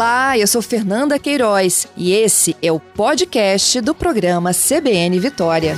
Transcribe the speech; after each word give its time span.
Olá, 0.00 0.38
eu 0.38 0.46
sou 0.46 0.62
Fernanda 0.62 1.18
Queiroz 1.18 1.86
e 1.94 2.14
esse 2.14 2.56
é 2.62 2.72
o 2.72 2.80
podcast 2.80 3.82
do 3.82 3.94
programa 3.94 4.50
CBN 4.54 5.20
Vitória. 5.20 5.76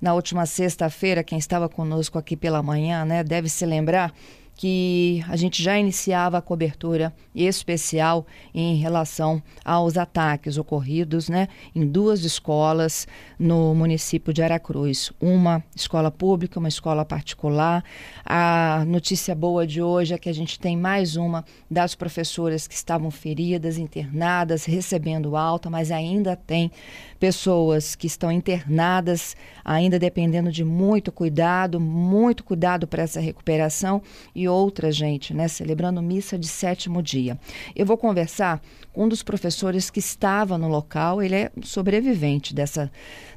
Na 0.00 0.14
última 0.14 0.46
sexta-feira, 0.46 1.22
quem 1.22 1.36
estava 1.36 1.68
conosco 1.68 2.18
aqui 2.18 2.34
pela 2.34 2.62
manhã, 2.62 3.04
né, 3.04 3.22
deve 3.22 3.50
se 3.50 3.66
lembrar 3.66 4.10
que 4.56 5.24
a 5.28 5.36
gente 5.36 5.62
já 5.62 5.78
iniciava 5.78 6.38
a 6.38 6.42
cobertura 6.42 7.12
especial 7.34 8.24
em 8.54 8.76
relação 8.76 9.42
aos 9.64 9.96
ataques 9.96 10.56
ocorridos 10.56 11.28
né, 11.28 11.48
em 11.74 11.86
duas 11.86 12.24
escolas 12.24 13.06
no 13.38 13.74
município 13.74 14.32
de 14.32 14.42
Aracruz. 14.42 15.12
Uma 15.20 15.62
escola 15.74 16.10
pública, 16.10 16.60
uma 16.60 16.68
escola 16.68 17.04
particular. 17.04 17.84
A 18.24 18.84
notícia 18.86 19.34
boa 19.34 19.66
de 19.66 19.82
hoje 19.82 20.14
é 20.14 20.18
que 20.18 20.28
a 20.28 20.34
gente 20.34 20.58
tem 20.58 20.76
mais 20.76 21.16
uma 21.16 21.44
das 21.68 21.94
professoras 21.94 22.68
que 22.68 22.74
estavam 22.74 23.10
feridas, 23.10 23.76
internadas, 23.76 24.64
recebendo 24.64 25.36
alta, 25.36 25.68
mas 25.68 25.90
ainda 25.90 26.36
tem 26.36 26.70
pessoas 27.18 27.94
que 27.94 28.06
estão 28.06 28.30
internadas, 28.30 29.36
ainda 29.64 29.98
dependendo 29.98 30.52
de 30.52 30.62
muito 30.62 31.10
cuidado, 31.10 31.80
muito 31.80 32.44
cuidado 32.44 32.86
para 32.86 33.02
essa 33.02 33.18
recuperação 33.18 34.02
e 34.34 34.43
outra 34.48 34.90
gente, 34.90 35.32
né, 35.32 35.48
celebrando 35.48 36.02
missa 36.02 36.38
de 36.38 36.46
sétimo 36.46 37.02
dia. 37.02 37.38
Eu 37.74 37.86
vou 37.86 37.96
conversar 37.96 38.60
com 38.92 39.04
um 39.04 39.08
dos 39.08 39.22
professores 39.22 39.90
que 39.90 39.98
estava 39.98 40.56
no 40.56 40.68
local, 40.68 41.20
ele 41.20 41.34
é 41.34 41.50
sobrevivente 41.62 42.54
dessa, 42.54 42.90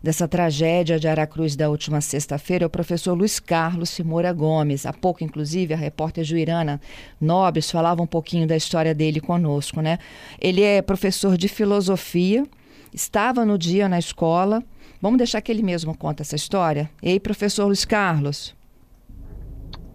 dessa 0.04 0.28
tragédia 0.28 1.00
de 1.00 1.08
Aracruz 1.08 1.56
da 1.56 1.70
última 1.70 2.00
sexta-feira, 2.02 2.68
o 2.68 2.70
professor 2.70 3.14
Luiz 3.14 3.40
Carlos 3.40 3.90
Simora 3.90 4.32
Gomes. 4.32 4.86
Há 4.86 4.94
pouco, 4.94 5.24
inclusive, 5.24 5.74
a 5.74 5.78
repórter 5.78 6.24
Juirana 6.24 6.80
Nobres 7.20 7.72
falava 7.72 8.02
um 8.02 8.08
pouquinho 8.08 8.48
da 8.48 8.56
história 8.56 8.94
dele 8.94 9.20
conosco, 9.20 9.82
né? 9.82 9.98
Ele 10.40 10.62
é 10.62 10.82
professor 10.82 11.38
de 11.38 11.48
filosofia, 11.48 12.46
estava 12.94 13.46
no 13.46 13.58
dia 13.58 13.90
na 13.90 14.00
escola. 14.00 14.64
Vamos 15.02 15.18
deixar 15.18 15.42
que 15.42 15.52
ele 15.52 15.64
mesmo 15.64 15.96
conta 15.96 16.24
essa 16.24 16.36
história? 16.36 16.90
Ei, 17.02 17.20
professor 17.20 17.66
Luiz 17.66 17.86
Carlos. 17.86 18.57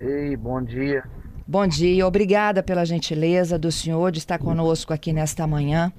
Ei, 0.04 0.36
bom 0.36 0.60
dia. 0.60 1.04
Bom 1.46 1.64
dia, 1.64 2.04
obrigada 2.04 2.60
pela 2.60 2.84
gentileza 2.84 3.56
do 3.56 3.70
senhor 3.70 4.10
de 4.10 4.18
estar 4.18 4.36
conosco 4.36 4.92
aqui 4.92 5.12
nesta 5.12 5.46
manhã. 5.46 5.92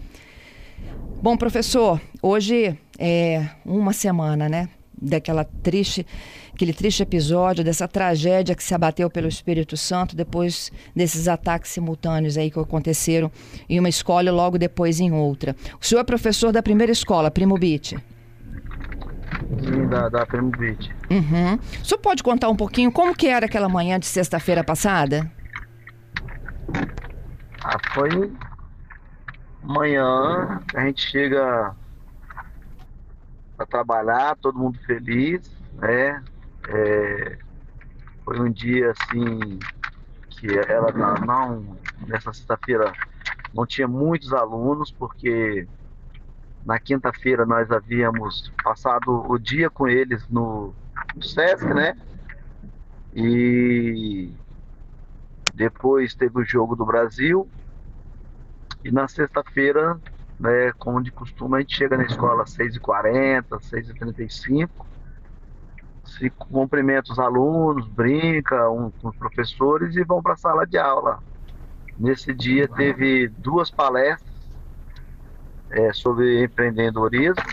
Bom, 1.21 1.37
professor, 1.37 2.01
hoje 2.21 2.77
é 2.99 3.47
uma 3.65 3.93
semana, 3.93 4.49
né? 4.49 4.67
Daquela 5.01 5.45
triste, 5.45 6.05
aquele 6.53 6.73
triste 6.73 7.01
episódio, 7.01 7.63
dessa 7.63 7.87
tragédia 7.87 8.53
que 8.55 8.63
se 8.63 8.73
abateu 8.73 9.09
pelo 9.09 9.29
Espírito 9.29 9.77
Santo 9.77 10.17
depois 10.17 10.69
desses 10.93 11.29
ataques 11.29 11.71
simultâneos 11.71 12.37
aí 12.37 12.51
que 12.51 12.59
aconteceram 12.59 13.31
em 13.69 13.79
uma 13.79 13.87
escola 13.87 14.27
e 14.27 14.31
logo 14.33 14.57
depois 14.57 14.99
em 14.99 15.13
outra. 15.13 15.55
O 15.81 15.85
senhor 15.85 16.01
é 16.01 16.03
professor 16.03 16.51
da 16.51 16.61
primeira 16.61 16.91
escola, 16.91 17.31
Primo 17.31 17.57
Beat. 17.57 17.95
Da, 19.89 20.09
da 20.09 20.25
Beat. 20.57 20.89
Uhum. 21.09 21.55
O 21.55 21.85
senhor 21.85 21.99
pode 22.01 22.23
contar 22.23 22.49
um 22.49 22.55
pouquinho 22.55 22.91
como 22.91 23.15
que 23.15 23.27
era 23.27 23.45
aquela 23.45 23.69
manhã 23.69 23.99
de 23.99 24.05
sexta-feira 24.05 24.63
passada? 24.63 25.31
Ah, 27.63 27.77
foi 27.93 28.31
manhã, 29.61 30.59
a 30.75 30.85
gente 30.85 31.01
chega 31.01 31.75
para 33.55 33.65
trabalhar, 33.65 34.35
todo 34.41 34.59
mundo 34.59 34.77
feliz, 34.85 35.49
né? 35.73 36.21
É, 36.67 37.37
foi 38.25 38.39
um 38.39 38.51
dia 38.51 38.91
assim 38.91 39.59
que 40.29 40.47
ela 40.67 40.91
não 41.25 41.77
nessa 42.07 42.33
sexta-feira 42.33 42.91
não 43.53 43.65
tinha 43.65 43.87
muitos 43.87 44.33
alunos 44.33 44.91
porque 44.91 45.67
na 46.65 46.79
quinta-feira 46.79 47.45
nós 47.45 47.69
havíamos 47.71 48.51
passado 48.63 49.25
o 49.29 49.37
dia 49.37 49.69
com 49.69 49.87
eles 49.87 50.27
no, 50.29 50.73
no 51.15 51.23
SESC, 51.23 51.65
né? 51.73 51.97
E 53.13 54.31
depois 55.53 56.15
teve 56.15 56.39
o 56.39 56.43
jogo 56.43 56.75
do 56.75 56.85
Brasil. 56.85 57.47
E 58.83 58.91
na 58.91 59.07
sexta-feira, 59.07 59.99
né, 60.39 60.71
como 60.77 61.01
de 61.01 61.11
costume, 61.11 61.57
a 61.57 61.59
gente 61.59 61.75
chega 61.75 61.97
na 61.97 62.03
escola 62.03 62.43
às 62.43 62.57
6h40, 62.57 63.43
6h35. 63.49 64.69
Se 66.05 66.29
cumprimenta 66.29 67.11
os 67.11 67.19
alunos, 67.19 67.87
brinca 67.87 68.69
um, 68.69 68.89
com 68.89 69.09
os 69.09 69.15
professores 69.15 69.95
e 69.95 70.03
vão 70.03 70.21
para 70.21 70.33
a 70.33 70.37
sala 70.37 70.65
de 70.65 70.77
aula. 70.77 71.19
Nesse 71.97 72.33
dia 72.33 72.67
teve 72.67 73.27
duas 73.27 73.69
palestras 73.69 74.32
é, 75.73 75.93
sobre 75.93 76.43
empreendedorismo. 76.43 77.43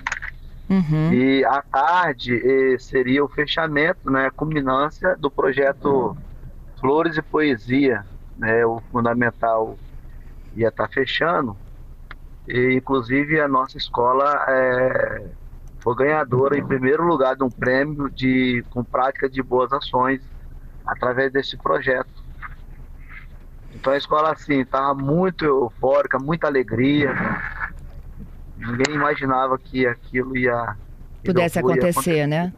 Uhum. 0.68 1.12
E 1.12 1.44
à 1.44 1.62
tarde 1.62 2.36
eh, 2.36 2.78
seria 2.78 3.24
o 3.24 3.28
fechamento, 3.28 4.08
né, 4.08 4.26
a 4.26 4.30
culminância 4.30 5.16
do 5.16 5.28
projeto 5.28 6.16
Flores 6.78 7.16
e 7.16 7.22
Poesia, 7.22 8.06
né, 8.38 8.64
o 8.64 8.80
fundamental 8.92 9.76
ia 10.54 10.68
estar 10.68 10.86
tá 10.86 10.92
fechando. 10.92 11.56
E, 12.46 12.74
inclusive 12.74 13.40
a 13.40 13.48
nossa 13.48 13.76
escola 13.76 14.44
é, 14.48 15.24
foi 15.80 15.96
ganhadora 15.96 16.56
em 16.56 16.64
primeiro 16.64 17.04
lugar 17.04 17.34
de 17.34 17.42
um 17.42 17.50
prêmio 17.50 18.08
de, 18.08 18.64
com 18.70 18.84
prática 18.84 19.28
de 19.28 19.42
boas 19.42 19.72
ações 19.72 20.22
através 20.86 21.32
desse 21.32 21.56
projeto. 21.56 22.20
Então 23.74 23.92
a 23.92 23.96
escola 23.96 24.32
assim 24.32 24.60
estava 24.60 24.94
muito 24.94 25.44
eufórica, 25.44 26.18
muita 26.18 26.46
alegria. 26.46 27.14
Ninguém 28.60 28.94
imaginava 28.94 29.58
que 29.58 29.86
aquilo 29.86 30.36
ia 30.36 30.76
pudesse 31.24 31.58
acontecer, 31.58 31.88
acontecer, 31.90 32.26
né? 32.26 32.52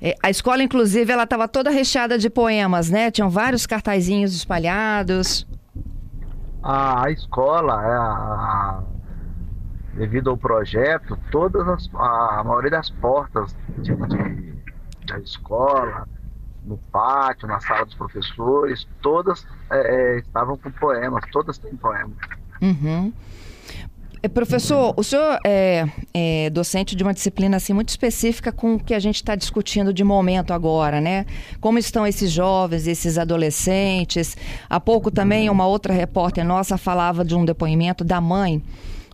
É, 0.00 0.16
a 0.20 0.30
escola, 0.30 0.62
inclusive, 0.62 1.12
ela 1.12 1.22
estava 1.22 1.46
toda 1.46 1.70
recheada 1.70 2.18
de 2.18 2.28
poemas, 2.28 2.90
né? 2.90 3.10
Tinham 3.10 3.30
vários 3.30 3.66
cartazinhos 3.66 4.34
espalhados. 4.34 5.46
A, 6.62 7.06
a 7.06 7.10
escola, 7.10 7.74
é, 7.84 7.96
a, 7.96 8.82
devido 9.94 10.30
ao 10.30 10.36
projeto, 10.36 11.16
todas 11.30 11.68
as, 11.68 11.90
a, 11.94 12.40
a 12.40 12.44
maioria 12.44 12.70
das 12.70 12.90
portas 12.90 13.54
de, 13.78 13.94
de, 13.94 14.54
da 15.06 15.18
escola, 15.20 16.08
no 16.64 16.78
pátio, 16.90 17.46
na 17.46 17.60
sala 17.60 17.84
dos 17.84 17.94
professores, 17.94 18.86
todas 19.00 19.46
é, 19.70 20.14
é 20.14 20.18
estavam 20.18 20.56
com 20.56 20.70
poemas, 20.72 21.24
todas 21.30 21.58
têm 21.58 21.76
poemas. 21.76 22.16
Uhum. 22.60 23.12
É, 24.24 24.28
professor, 24.28 24.94
o 24.96 25.02
senhor 25.02 25.36
é, 25.44 25.84
é, 26.14 26.48
docente 26.50 26.94
de 26.94 27.02
uma 27.02 27.12
disciplina 27.12 27.56
assim 27.56 27.72
muito 27.72 27.88
específica 27.88 28.52
com 28.52 28.74
o 28.74 28.78
que 28.78 28.94
a 28.94 29.00
gente 29.00 29.16
está 29.16 29.34
discutindo 29.34 29.92
de 29.92 30.04
momento 30.04 30.52
agora, 30.52 31.00
né? 31.00 31.26
Como 31.60 31.76
estão 31.76 32.06
esses 32.06 32.30
jovens, 32.30 32.86
esses 32.86 33.18
adolescentes? 33.18 34.36
Há 34.70 34.78
pouco 34.78 35.10
também 35.10 35.50
uma 35.50 35.66
outra 35.66 35.92
repórter 35.92 36.44
nossa 36.44 36.78
falava 36.78 37.24
de 37.24 37.34
um 37.34 37.44
depoimento 37.44 38.04
da 38.04 38.20
mãe 38.20 38.62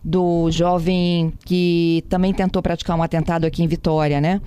do 0.03 0.51
jovem 0.51 1.33
que 1.43 2.05
também 2.07 2.31
tentou 2.31 2.61
praticar 2.61 2.95
um 2.95 3.01
atentado 3.01 3.45
aqui 3.45 3.63
em 3.63 3.67
Vitória, 3.67 4.21
né? 4.21 4.39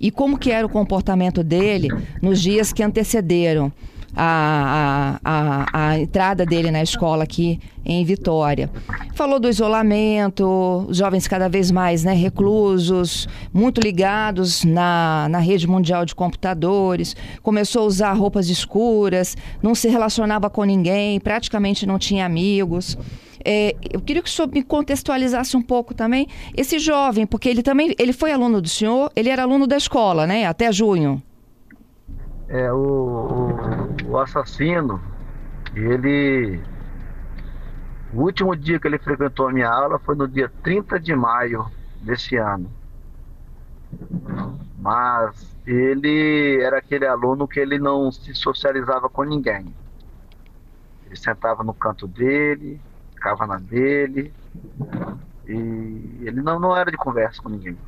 E 0.00 0.10
como 0.10 0.36
que 0.36 0.50
era 0.50 0.66
o 0.66 0.70
comportamento 0.70 1.44
dele 1.44 1.88
nos 2.20 2.42
dias 2.42 2.72
que 2.72 2.82
antecederam 2.82 3.72
a, 4.16 5.20
a, 5.24 5.66
a, 5.72 5.98
entrada 5.98 6.44
dele 6.44 6.70
na 6.70 6.82
escola 6.82 7.24
aqui 7.24 7.60
em 7.84 8.04
Vitória. 8.04 8.70
Falou 9.14 9.38
do 9.38 9.48
isolamento, 9.48 10.86
jovens 10.90 11.28
cada 11.28 11.48
vez 11.48 11.70
mais 11.70 12.04
né, 12.04 12.12
reclusos, 12.12 13.28
muito 13.52 13.80
ligados 13.80 14.64
na, 14.64 15.28
na 15.30 15.38
rede 15.38 15.66
mundial 15.66 16.04
de 16.04 16.14
computadores, 16.14 17.16
começou 17.42 17.82
a 17.82 17.86
usar 17.86 18.12
roupas 18.12 18.48
escuras, 18.48 19.36
não 19.62 19.74
se 19.74 19.88
relacionava 19.88 20.50
com 20.50 20.64
ninguém, 20.64 21.20
praticamente 21.20 21.86
não 21.86 21.98
tinha 21.98 22.26
amigos. 22.26 22.98
É, 23.42 23.74
eu 23.90 24.00
queria 24.00 24.22
que 24.22 24.28
o 24.28 24.32
senhor 24.32 24.50
me 24.52 24.62
contextualizasse 24.62 25.56
um 25.56 25.62
pouco 25.62 25.94
também 25.94 26.26
esse 26.54 26.78
jovem, 26.78 27.26
porque 27.26 27.48
ele 27.48 27.62
também 27.62 27.94
ele 27.98 28.12
foi 28.12 28.32
aluno 28.32 28.60
do 28.60 28.68
senhor, 28.68 29.10
ele 29.16 29.30
era 29.30 29.42
aluno 29.42 29.66
da 29.66 29.78
escola, 29.78 30.26
né? 30.26 30.44
Até 30.44 30.70
junho 30.70 31.22
é, 32.50 32.72
o, 32.72 32.76
o, 32.76 33.49
o 34.10 34.18
assassino, 34.18 35.00
ele. 35.74 36.60
O 38.12 38.22
último 38.22 38.56
dia 38.56 38.80
que 38.80 38.88
ele 38.88 38.98
frequentou 38.98 39.48
a 39.48 39.52
minha 39.52 39.70
aula 39.70 40.00
foi 40.00 40.16
no 40.16 40.26
dia 40.26 40.50
30 40.64 40.98
de 40.98 41.14
maio 41.14 41.70
desse 42.02 42.36
ano. 42.36 42.68
Mas 44.78 45.54
ele 45.64 46.60
era 46.60 46.78
aquele 46.78 47.06
aluno 47.06 47.46
que 47.46 47.60
ele 47.60 47.78
não 47.78 48.10
se 48.10 48.34
socializava 48.34 49.08
com 49.08 49.22
ninguém. 49.22 49.72
Ele 51.06 51.16
sentava 51.16 51.62
no 51.62 51.72
canto 51.72 52.08
dele, 52.08 52.80
ficava 53.14 53.46
na 53.46 53.58
dele, 53.58 54.32
e 55.46 56.22
ele 56.22 56.42
não, 56.42 56.58
não 56.58 56.76
era 56.76 56.90
de 56.90 56.96
conversa 56.96 57.40
com 57.40 57.48
ninguém. 57.48 57.78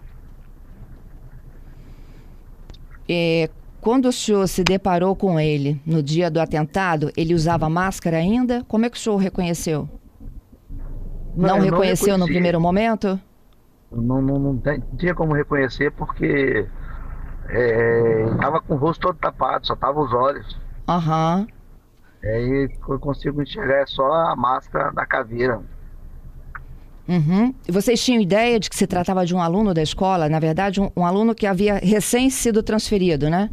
É, 3.08 3.50
quando 3.82 4.06
o 4.06 4.12
senhor 4.12 4.46
se 4.46 4.62
deparou 4.62 5.16
com 5.16 5.40
ele 5.40 5.82
no 5.84 6.00
dia 6.00 6.30
do 6.30 6.40
atentado, 6.40 7.10
ele 7.16 7.34
usava 7.34 7.68
máscara 7.68 8.16
ainda? 8.16 8.64
Como 8.68 8.86
é 8.86 8.88
que 8.88 8.96
o 8.96 9.00
senhor 9.00 9.16
reconheceu? 9.16 9.88
Não, 11.34 11.56
não 11.56 11.58
reconheceu 11.58 12.16
não 12.16 12.24
no 12.24 12.26
primeiro 12.26 12.60
momento? 12.60 13.20
Não, 13.90 14.22
não, 14.22 14.38
não, 14.38 14.62
tinha 14.96 15.16
como 15.16 15.34
reconhecer 15.34 15.90
porque 15.90 16.64
estava 18.30 18.58
é, 18.58 18.60
com 18.60 18.74
o 18.74 18.76
rosto 18.76 19.00
todo 19.00 19.18
tapado, 19.18 19.66
só 19.66 19.74
tava 19.74 20.00
os 20.00 20.12
olhos. 20.14 20.56
Aham. 20.88 21.40
Uhum. 21.40 22.30
Aí 22.30 22.70
eu 22.88 23.00
consigo 23.00 23.42
enxergar 23.42 23.78
é 23.78 23.86
só 23.86 24.06
a 24.12 24.36
máscara 24.36 24.92
da 24.92 25.04
caveira. 25.04 25.60
Uhum. 27.08 27.52
E 27.68 27.72
vocês 27.72 28.02
tinham 28.02 28.22
ideia 28.22 28.60
de 28.60 28.70
que 28.70 28.76
se 28.76 28.86
tratava 28.86 29.26
de 29.26 29.34
um 29.34 29.42
aluno 29.42 29.74
da 29.74 29.82
escola? 29.82 30.28
Na 30.28 30.38
verdade, 30.38 30.80
um, 30.80 30.88
um 30.96 31.04
aluno 31.04 31.34
que 31.34 31.48
havia 31.48 31.78
recém 31.78 32.30
sido 32.30 32.62
transferido, 32.62 33.28
né? 33.28 33.50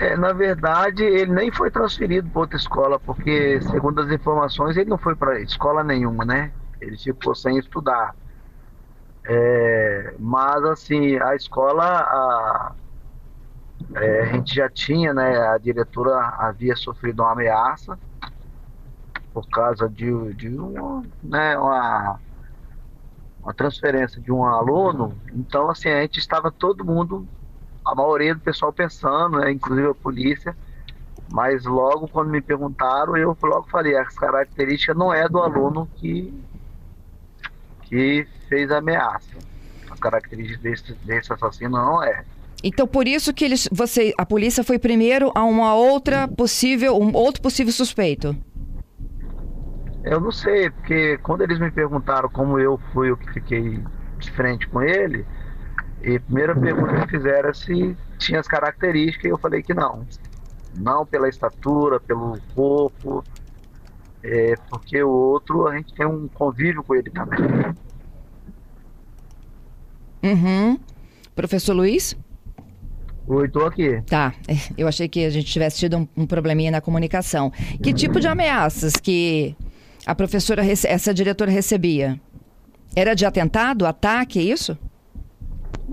É, 0.00 0.16
na 0.16 0.32
verdade, 0.32 1.04
ele 1.04 1.32
nem 1.32 1.52
foi 1.52 1.70
transferido 1.70 2.28
para 2.30 2.40
outra 2.40 2.56
escola, 2.56 2.98
porque, 2.98 3.60
segundo 3.62 4.00
as 4.00 4.10
informações, 4.10 4.76
ele 4.76 4.90
não 4.90 4.98
foi 4.98 5.14
para 5.14 5.40
escola 5.40 5.84
nenhuma, 5.84 6.24
né? 6.24 6.52
Ele 6.80 6.96
ficou 6.96 7.34
sem 7.34 7.58
estudar. 7.58 8.14
É, 9.24 10.14
mas, 10.18 10.64
assim, 10.64 11.16
a 11.18 11.36
escola, 11.36 11.84
a, 11.84 12.74
é, 13.94 14.20
a 14.22 14.26
gente 14.26 14.54
já 14.54 14.68
tinha, 14.68 15.12
né? 15.14 15.36
A 15.48 15.58
diretora 15.58 16.34
havia 16.38 16.74
sofrido 16.74 17.22
uma 17.22 17.32
ameaça 17.32 17.98
por 19.32 19.48
causa 19.48 19.88
de, 19.88 20.34
de 20.34 20.48
uma, 20.48 21.02
né, 21.22 21.56
uma, 21.58 22.20
uma 23.42 23.54
transferência 23.54 24.20
de 24.20 24.30
um 24.30 24.44
aluno. 24.44 25.20
Então, 25.32 25.70
assim, 25.70 25.88
a 25.88 26.02
gente 26.02 26.18
estava 26.18 26.50
todo 26.50 26.84
mundo, 26.84 27.26
a 27.92 27.94
maioria 27.94 28.34
do 28.34 28.40
pessoal 28.40 28.72
pensando, 28.72 29.38
né, 29.38 29.52
inclusive 29.52 29.88
a 29.88 29.94
polícia, 29.94 30.56
mas 31.30 31.64
logo 31.64 32.08
quando 32.08 32.30
me 32.30 32.40
perguntaram, 32.40 33.16
eu 33.16 33.36
logo 33.42 33.68
falei, 33.70 33.96
as 33.96 34.14
características 34.14 34.96
não 34.96 35.12
é 35.12 35.28
do 35.28 35.38
aluno 35.38 35.88
que, 35.96 36.32
que 37.82 38.26
fez 38.48 38.70
a 38.70 38.78
ameaça. 38.78 39.36
As 39.90 40.00
características 40.00 40.62
desse, 40.62 40.94
desse 41.04 41.32
assassino 41.32 41.76
não 41.76 42.02
é. 42.02 42.24
Então, 42.64 42.86
por 42.86 43.06
isso 43.06 43.32
que 43.34 43.44
eles, 43.44 43.68
você, 43.70 44.14
a 44.16 44.24
polícia 44.24 44.64
foi 44.64 44.78
primeiro 44.78 45.30
a 45.34 45.44
uma 45.44 45.74
outra 45.74 46.28
possível, 46.28 46.98
um 46.98 47.14
outro 47.14 47.42
possível 47.42 47.72
suspeito. 47.72 48.34
Eu 50.04 50.20
não 50.20 50.32
sei, 50.32 50.70
porque 50.70 51.18
quando 51.18 51.42
eles 51.42 51.58
me 51.58 51.70
perguntaram 51.70 52.28
como 52.28 52.58
eu 52.58 52.80
fui 52.92 53.10
o 53.10 53.16
que 53.16 53.32
fiquei 53.32 53.82
de 54.18 54.30
frente 54.32 54.66
com 54.68 54.82
ele, 54.82 55.26
e 56.04 56.16
a 56.16 56.20
primeira 56.20 56.54
pergunta 56.54 57.06
que 57.06 57.08
fizeram 57.08 57.50
é 57.50 57.54
se 57.54 57.96
tinha 58.18 58.40
as 58.40 58.48
características, 58.48 59.24
e 59.24 59.28
eu 59.28 59.38
falei 59.38 59.62
que 59.62 59.74
não. 59.74 60.06
Não 60.76 61.04
pela 61.06 61.28
estatura, 61.28 62.00
pelo 62.00 62.38
corpo, 62.54 63.22
é, 64.22 64.54
porque 64.70 65.02
o 65.02 65.10
outro 65.10 65.66
a 65.66 65.76
gente 65.76 65.94
tem 65.94 66.06
um 66.06 66.28
convívio 66.28 66.82
com 66.82 66.94
ele 66.94 67.10
também. 67.10 67.40
Uhum. 70.22 70.78
Professor 71.34 71.74
Luiz? 71.74 72.16
Oi, 73.26 73.48
tô 73.48 73.64
aqui. 73.64 74.02
Tá, 74.02 74.34
eu 74.76 74.88
achei 74.88 75.08
que 75.08 75.24
a 75.24 75.30
gente 75.30 75.46
tivesse 75.46 75.78
tido 75.78 75.96
um, 75.96 76.08
um 76.16 76.26
probleminha 76.26 76.70
na 76.70 76.80
comunicação. 76.80 77.52
Que 77.82 77.92
tipo 77.92 78.18
de 78.18 78.26
ameaças 78.26 78.94
que 78.94 79.56
a 80.04 80.14
professora, 80.14 80.62
essa 80.64 81.14
diretora 81.14 81.50
recebia? 81.50 82.20
Era 82.94 83.14
de 83.14 83.24
atentado, 83.24 83.86
ataque, 83.86 84.38
é 84.38 84.42
isso? 84.42 84.76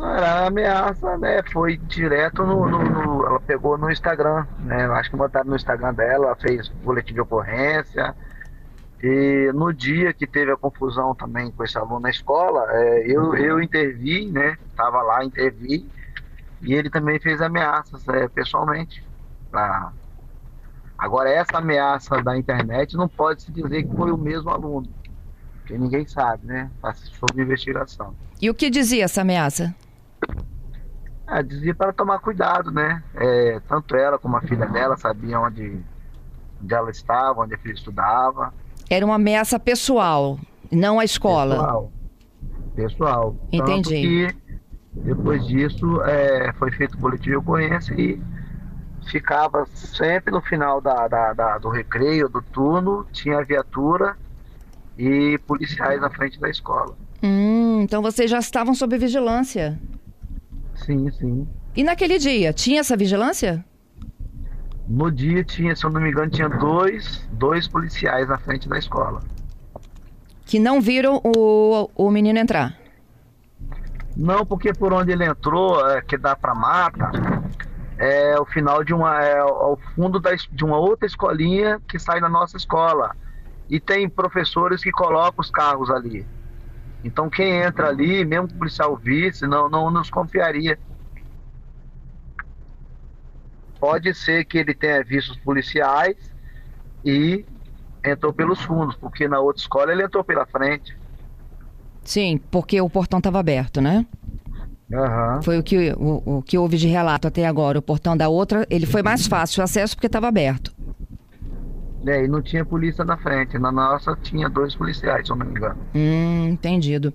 Era 0.04 0.48
ameaça, 0.48 1.18
né? 1.18 1.42
Foi 1.52 1.78
direto 1.78 2.44
no, 2.44 2.68
no, 2.68 2.84
no, 2.84 3.26
Ela 3.26 3.40
pegou 3.40 3.78
no 3.78 3.92
Instagram, 3.92 4.46
né? 4.60 4.86
Acho 4.86 5.10
que 5.10 5.18
botaram 5.18 5.50
no 5.50 5.56
Instagram 5.56 5.94
dela, 5.94 6.28
ela 6.28 6.36
fez 6.36 6.70
boletim 6.70 7.14
de 7.14 7.22
ocorrência. 7.22 8.16
E 9.02 9.52
no 9.54 9.74
dia 9.74 10.12
que 10.14 10.28
teve 10.28 10.52
a 10.52 10.58
confusão 10.58 11.16
também 11.16 11.52
com 11.52 11.64
esse 11.64 11.78
aluno 11.78 12.02
na 12.02 12.10
escola, 12.10 12.66
é, 12.70 13.06
eu, 13.06 13.34
eu 13.36 13.62
intervi, 13.62 14.30
né? 14.30 14.58
Tava 14.76 15.02
lá, 15.02 15.24
intervi. 15.24 15.90
E 16.62 16.74
ele 16.74 16.90
também 16.90 17.20
fez 17.20 17.42
ameaças 17.42 18.06
é, 18.10 18.28
pessoalmente. 18.28 19.04
Pra... 19.50 19.92
Agora, 20.98 21.30
essa 21.30 21.58
ameaça 21.60 22.22
da 22.22 22.38
internet 22.38 22.98
não 22.98 23.08
pode 23.08 23.44
se 23.44 23.52
dizer 23.52 23.84
que 23.84 23.96
foi 23.96 24.12
o 24.12 24.18
mesmo 24.18 24.50
aluno. 24.50 24.88
Porque 25.60 25.78
ninguém 25.78 26.06
sabe, 26.06 26.46
né? 26.46 26.70
Está 26.76 26.94
sob 26.94 27.42
investigação. 27.42 28.14
E 28.42 28.50
o 28.50 28.54
que 28.54 28.70
dizia 28.70 29.06
essa 29.06 29.22
ameaça? 29.22 29.74
Ah, 31.30 31.42
dizia 31.42 31.76
para 31.76 31.94
tomar 31.94 32.20
cuidado, 32.20 32.72
né? 32.72 33.04
É, 33.16 33.62
tanto 33.68 33.96
ela 33.96 34.18
como 34.18 34.36
a 34.36 34.42
filha 34.42 34.66
dela 34.66 34.98
sabiam 34.98 35.44
onde, 35.44 35.80
onde 36.62 36.74
ela 36.74 36.90
estava, 36.90 37.42
onde 37.42 37.54
a 37.54 37.58
filha 37.58 37.74
estudava. 37.74 38.54
Era 38.90 39.06
uma 39.06 39.16
ameaça 39.16 39.60
pessoal, 39.60 40.40
não 40.72 41.00
a 41.00 41.06
escola. 41.06 41.56
Pessoal. 41.56 41.92
Pessoal. 42.76 43.36
Entendi. 43.52 43.84
Tanto 43.84 43.90
que 43.90 44.50
depois 44.92 45.46
disso, 45.46 46.02
é, 46.02 46.52
foi 46.54 46.72
feito 46.72 46.96
o 46.96 46.98
boletim 46.98 47.30
de 47.30 47.36
ocorrência 47.36 47.94
e 47.94 48.20
ficava 49.10 49.66
sempre 49.74 50.32
no 50.32 50.42
final 50.42 50.82
da, 50.82 51.08
da, 51.08 51.34
da, 51.34 51.58
do 51.58 51.70
recreio, 51.70 52.28
do 52.28 52.42
turno, 52.42 53.06
tinha 53.12 53.44
viatura 53.44 54.18
e 54.98 55.40
policiais 55.48 56.02
na 56.02 56.10
frente 56.10 56.40
da 56.40 56.50
escola. 56.50 56.96
Hum, 57.24 57.82
então 57.82 58.02
vocês 58.02 58.30
já 58.30 58.40
estavam 58.40 58.74
sob 58.74 58.98
vigilância? 58.98 59.80
Sim, 60.90 61.12
sim. 61.12 61.48
E 61.76 61.84
naquele 61.84 62.18
dia, 62.18 62.52
tinha 62.52 62.80
essa 62.80 62.98
vigilância? 62.98 63.64
No 64.88 65.12
dia 65.12 65.44
tinha, 65.44 65.76
se 65.76 65.86
eu 65.86 65.92
não 65.92 66.02
me 66.02 66.10
engano, 66.10 66.32
tinha 66.32 66.50
dois, 66.50 67.28
dois 67.32 67.68
policiais 67.68 68.28
na 68.28 68.40
frente 68.40 68.68
da 68.68 68.76
escola. 68.76 69.22
Que 70.48 70.58
não 70.58 70.82
viram 70.82 71.22
o, 71.24 71.92
o 71.96 72.10
menino 72.10 72.40
entrar? 72.40 72.76
Não, 74.18 74.44
porque 74.44 74.74
por 74.74 74.92
onde 74.92 75.12
ele 75.12 75.26
entrou, 75.26 75.88
é, 75.88 76.02
que 76.02 76.18
dá 76.18 76.36
para 76.36 76.56
mata, 76.56 77.12
é 78.00 78.40
o 78.40 78.46
final 78.48 78.84
de 78.84 78.92
uma. 78.92 79.24
É 79.24 79.44
o 79.44 79.78
fundo 79.94 80.20
da, 80.20 80.32
de 80.34 80.66
uma 80.66 80.80
outra 80.80 81.06
escolinha 81.06 81.80
que 81.88 82.00
sai 82.00 82.20
da 82.20 82.28
nossa 82.28 82.58
escola. 82.58 83.16
E 83.70 83.80
tem 83.80 84.10
professores 84.10 84.84
que 84.84 84.92
colocam 84.92 85.40
os 85.40 85.52
carros 85.52 85.92
ali. 85.92 86.26
Então 87.04 87.30
quem 87.30 87.62
entra 87.62 87.88
ali, 87.88 88.26
mesmo 88.26 88.48
que 88.48 88.56
o 88.56 88.58
policial 88.58 88.96
visse, 88.98 89.48
não, 89.48 89.70
não 89.70 89.90
nos 89.90 90.10
confiaria. 90.10 90.78
Pode 93.80 94.14
ser 94.14 94.44
que 94.44 94.58
ele 94.58 94.74
tenha 94.74 95.04
visto 95.04 95.32
os 95.32 95.38
policiais 95.38 96.18
e 97.06 97.46
entrou 98.04 98.34
pelos 98.34 98.62
fundos, 98.62 98.96
porque 98.96 99.28
na 99.28 99.40
outra 99.40 99.62
escola 99.62 99.92
ele 99.92 100.04
entrou 100.04 100.24
pela 100.24 100.46
frente. 100.46 100.98
Sim, 102.04 102.42
porque 102.52 102.82
o 102.82 102.90
portão 102.90 103.20
estava 103.20 103.40
aberto, 103.40 103.80
né? 103.80 104.06
Uhum. 104.92 105.42
Foi 105.44 105.60
o 105.60 105.64
que, 105.64 105.94
o, 105.98 106.38
o, 106.38 106.42
que 106.42 106.58
houve 106.58 106.76
de 106.76 106.88
relato 106.88 107.28
até 107.28 107.46
agora. 107.46 107.78
O 107.78 107.82
portão 107.82 108.18
da 108.18 108.28
outra, 108.28 108.66
ele 108.70 108.88
foi 108.88 109.04
mais 109.04 109.28
fácil 109.28 109.62
o 109.62 109.64
acesso 109.64 109.96
porque 109.96 110.08
estava 110.08 110.28
aberto. 110.28 110.74
É, 112.06 112.24
e 112.24 112.28
não 112.28 112.42
tinha 112.42 112.64
polícia 112.64 113.04
na 113.04 113.18
frente. 113.18 113.58
Na 113.60 113.72
nossa 113.72 114.18
tinha 114.22 114.50
dois 114.50 114.76
policiais, 114.76 115.26
se 115.26 115.32
eu 115.32 115.36
não 115.36 115.46
me 115.46 115.52
engano. 115.52 115.78
Hum, 115.94 116.48
entendido. 116.50 117.14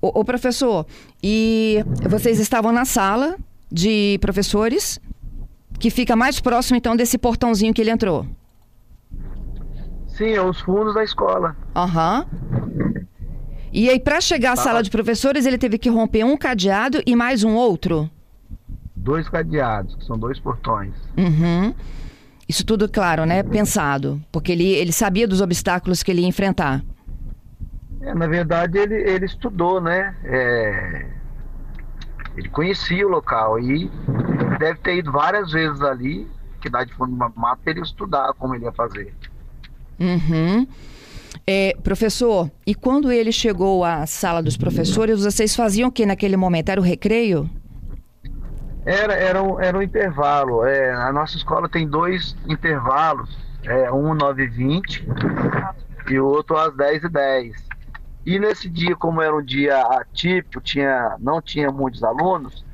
O, 0.00 0.20
o 0.20 0.24
professor, 0.24 0.86
e 1.22 1.84
vocês 2.08 2.38
estavam 2.38 2.72
na 2.72 2.84
sala 2.84 3.36
de 3.70 4.18
professores, 4.20 5.00
que 5.78 5.90
fica 5.90 6.14
mais 6.14 6.40
próximo 6.40 6.76
então 6.76 6.94
desse 6.96 7.18
portãozinho 7.18 7.72
que 7.72 7.80
ele 7.80 7.90
entrou? 7.90 8.26
Sim, 10.08 10.30
é 10.30 10.42
os 10.42 10.60
fundos 10.60 10.94
da 10.94 11.04
escola. 11.04 11.56
Aham. 11.74 12.26
Uhum. 12.32 13.06
E 13.72 13.90
aí, 13.90 14.00
para 14.00 14.22
chegar 14.22 14.52
à 14.52 14.56
sala 14.56 14.82
de 14.82 14.90
professores, 14.90 15.44
ele 15.44 15.58
teve 15.58 15.76
que 15.76 15.90
romper 15.90 16.24
um 16.24 16.34
cadeado 16.34 17.02
e 17.04 17.14
mais 17.14 17.44
um 17.44 17.54
outro? 17.54 18.10
Dois 18.94 19.28
cadeados, 19.28 19.94
que 19.96 20.04
são 20.06 20.18
dois 20.18 20.40
portões. 20.40 20.94
Uhum. 21.18 21.74
Isso 22.48 22.64
tudo, 22.64 22.88
claro, 22.88 23.24
né? 23.24 23.42
Pensado. 23.42 24.22
Porque 24.30 24.52
ele, 24.52 24.68
ele 24.68 24.92
sabia 24.92 25.26
dos 25.26 25.40
obstáculos 25.40 26.02
que 26.02 26.10
ele 26.10 26.22
ia 26.22 26.28
enfrentar. 26.28 26.84
É, 28.00 28.14
na 28.14 28.26
verdade, 28.26 28.78
ele, 28.78 28.94
ele 28.94 29.24
estudou, 29.24 29.80
né? 29.80 30.14
É... 30.24 31.06
Ele 32.36 32.48
conhecia 32.50 33.06
o 33.06 33.10
local 33.10 33.58
e 33.58 33.90
deve 34.58 34.78
ter 34.80 34.96
ido 34.98 35.10
várias 35.10 35.50
vezes 35.50 35.80
ali, 35.80 36.28
que 36.60 36.68
dá 36.68 36.84
de 36.84 36.92
fundo 36.94 37.12
de 37.12 37.38
mata, 37.38 37.62
ele 37.66 37.80
estudar 37.80 38.32
como 38.34 38.54
ele 38.54 38.64
ia 38.64 38.72
fazer. 38.72 39.12
Uhum. 39.98 40.66
É, 41.46 41.76
professor, 41.82 42.50
e 42.66 42.74
quando 42.74 43.10
ele 43.10 43.32
chegou 43.32 43.84
à 43.84 44.06
sala 44.06 44.42
dos 44.42 44.56
professores, 44.56 45.22
vocês 45.22 45.56
faziam 45.56 45.88
o 45.88 45.92
que 45.92 46.04
naquele 46.04 46.36
momento? 46.36 46.68
Era 46.68 46.80
o 46.80 46.84
recreio? 46.84 47.48
Era, 48.86 49.14
era, 49.14 49.42
um, 49.42 49.60
era 49.60 49.76
um 49.76 49.82
intervalo. 49.82 50.64
É, 50.64 50.92
a 50.92 51.12
nossa 51.12 51.36
escola 51.36 51.68
tem 51.68 51.86
dois 51.86 52.36
intervalos, 52.46 53.36
é, 53.64 53.92
um 53.92 54.14
9 54.14 54.44
e 54.44 54.46
20 54.46 55.08
e 56.08 56.20
o 56.20 56.26
outro 56.26 56.56
às 56.56 56.74
10 56.74 57.04
e 57.04 57.08
10. 57.08 57.66
E 58.24 58.38
nesse 58.38 58.68
dia, 58.68 58.96
como 58.96 59.20
era 59.20 59.34
um 59.34 59.44
dia 59.44 59.80
atípico, 59.80 60.60
tinha, 60.60 61.16
não 61.18 61.42
tinha 61.42 61.70
muitos 61.70 62.02
alunos, 62.02 62.64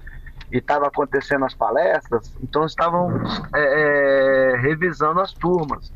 e 0.50 0.58
estava 0.58 0.86
acontecendo 0.86 1.46
as 1.46 1.54
palestras, 1.54 2.34
então 2.42 2.66
estavam 2.66 3.10
é, 3.54 4.52
é, 4.52 4.56
revisando 4.58 5.20
as 5.20 5.32
turmas. 5.32 5.90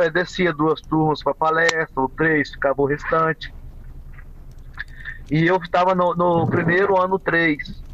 É, 0.00 0.10
descia 0.10 0.52
duas 0.52 0.80
turmas 0.80 1.22
para 1.22 1.34
palestra, 1.34 1.90
ou 1.96 2.08
três, 2.08 2.50
ficava 2.52 2.80
o 2.80 2.86
restante. 2.86 3.52
E 5.28 5.44
eu 5.44 5.56
estava 5.56 5.92
no, 5.92 6.14
no, 6.14 6.46
primeiro 6.46 7.00
ano 7.00 7.18
três. 7.18 7.84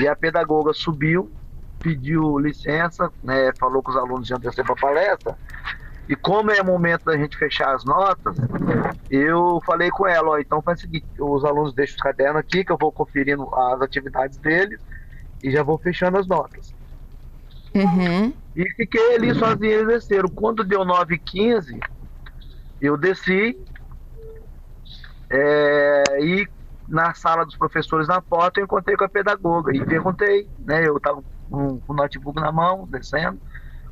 E 0.00 0.08
a 0.08 0.16
pedagoga 0.16 0.72
subiu, 0.72 1.30
pediu 1.78 2.38
licença, 2.38 3.10
né, 3.22 3.52
falou 3.58 3.82
que 3.82 3.90
os 3.90 3.96
alunos 3.96 4.30
iam 4.30 4.38
descer 4.38 4.64
para 4.64 4.76
palestra. 4.76 5.36
E 6.08 6.16
como 6.16 6.50
é 6.50 6.62
momento 6.62 7.04
da 7.04 7.16
gente 7.16 7.36
fechar 7.36 7.74
as 7.74 7.84
notas, 7.84 8.36
eu 9.10 9.60
falei 9.64 9.90
com 9.90 10.06
ela, 10.06 10.30
ó, 10.30 10.38
então 10.38 10.60
faz 10.60 10.78
o 10.78 10.82
seguinte, 10.82 11.06
os 11.18 11.44
alunos 11.44 11.74
deixam 11.74 11.96
os 11.96 12.02
cadernos 12.02 12.40
aqui, 12.40 12.64
que 12.64 12.72
eu 12.72 12.78
vou 12.78 12.90
conferindo 12.90 13.48
as 13.54 13.80
atividades 13.80 14.36
deles 14.38 14.80
e 15.42 15.50
já 15.50 15.62
vou 15.62 15.78
fechando 15.78 16.18
as 16.18 16.26
notas. 16.26 16.74
Uhum. 17.74 18.32
E 18.54 18.68
fiquei 18.74 19.14
ali 19.14 19.34
sozinho, 19.34 19.72
eles 19.72 19.86
desceram. 19.86 20.28
Quando 20.28 20.62
deu 20.62 20.84
9 20.84 21.14
h 21.14 21.22
15 21.24 21.80
eu 22.80 22.96
desci 22.96 23.56
é, 25.30 26.02
e 26.20 26.46
na 26.92 27.14
sala 27.14 27.46
dos 27.46 27.56
professores 27.56 28.06
na 28.06 28.20
porta 28.20 28.60
eu 28.60 28.64
encontrei 28.64 28.94
com 28.98 29.04
a 29.04 29.08
pedagoga 29.08 29.74
e 29.74 29.82
perguntei, 29.82 30.46
né? 30.58 30.86
Eu 30.86 30.98
estava 30.98 31.24
com, 31.50 31.80
o 31.88 31.94
notebook 31.94 32.38
na 32.38 32.52
mão, 32.52 32.86
descendo, 32.86 33.40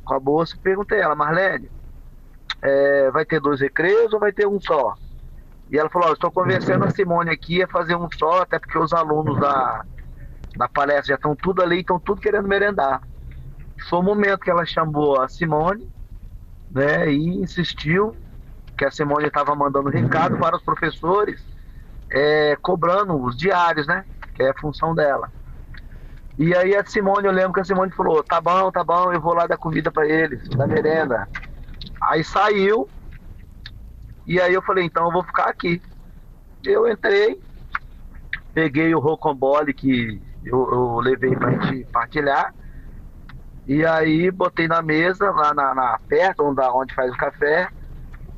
com 0.05 0.13
a 0.13 0.19
bolsa, 0.19 0.55
perguntei 0.61 0.99
ela, 0.99 1.15
Marlene, 1.15 1.69
é, 2.61 3.09
vai 3.09 3.25
ter 3.25 3.41
dois 3.41 3.59
recreios 3.59 4.13
ou 4.13 4.19
vai 4.19 4.31
ter 4.31 4.47
um 4.47 4.61
só? 4.61 4.93
E 5.71 5.79
ela 5.79 5.89
falou, 5.89 6.13
estou 6.13 6.29
convencendo 6.29 6.85
a 6.85 6.91
Simone 6.91 7.31
aqui 7.31 7.63
a 7.63 7.67
fazer 7.67 7.95
um 7.95 8.07
só, 8.19 8.43
até 8.43 8.59
porque 8.59 8.77
os 8.77 8.93
alunos 8.93 9.39
da, 9.39 9.83
da 10.55 10.69
palestra 10.69 11.07
já 11.07 11.15
estão 11.15 11.35
tudo 11.35 11.63
ali, 11.63 11.79
estão 11.79 11.99
tudo 11.99 12.21
querendo 12.21 12.47
merendar. 12.47 13.01
Foi 13.89 13.97
o 13.97 14.03
momento 14.03 14.41
que 14.41 14.51
ela 14.51 14.65
chamou 14.65 15.19
a 15.19 15.27
Simone, 15.27 15.89
né, 16.69 17.11
e 17.11 17.41
insistiu 17.41 18.15
que 18.77 18.85
a 18.85 18.91
Simone 18.91 19.25
estava 19.25 19.55
mandando 19.55 19.89
recado 19.89 20.37
para 20.37 20.55
os 20.55 20.61
professores, 20.61 21.43
é, 22.11 22.57
cobrando 22.61 23.15
os 23.23 23.37
diários, 23.37 23.87
né, 23.87 24.05
que 24.35 24.43
é 24.43 24.49
a 24.49 24.59
função 24.59 24.93
dela. 24.93 25.31
E 26.37 26.55
aí 26.55 26.75
a 26.75 26.83
Simone, 26.85 27.27
eu 27.27 27.31
lembro 27.31 27.53
que 27.53 27.59
a 27.59 27.65
Simone 27.65 27.91
falou, 27.91 28.23
tá 28.23 28.41
bom, 28.41 28.71
tá 28.71 28.83
bom, 28.83 29.13
eu 29.13 29.21
vou 29.21 29.33
lá 29.33 29.47
dar 29.47 29.57
comida 29.57 29.91
para 29.91 30.07
eles, 30.07 30.47
da 30.49 30.67
merenda. 30.67 31.27
Aí 32.01 32.23
saiu, 32.23 32.89
e 34.25 34.39
aí 34.39 34.53
eu 34.53 34.61
falei, 34.61 34.85
então 34.85 35.05
eu 35.05 35.11
vou 35.11 35.23
ficar 35.23 35.45
aqui. 35.45 35.81
Eu 36.63 36.87
entrei, 36.87 37.41
peguei 38.53 38.93
o 38.93 38.99
rocambole 38.99 39.73
que 39.73 40.21
eu, 40.43 40.69
eu 40.71 40.99
levei 40.99 41.35
pra 41.35 41.51
gente 41.51 41.85
partilhar, 41.91 42.53
e 43.65 43.85
aí 43.85 44.31
botei 44.31 44.67
na 44.67 44.81
mesa, 44.81 45.31
lá 45.31 45.53
na, 45.53 45.73
na 45.73 45.99
perto 46.07 46.43
onde, 46.43 46.61
onde 46.61 46.93
faz 46.93 47.11
o 47.11 47.17
café, 47.17 47.69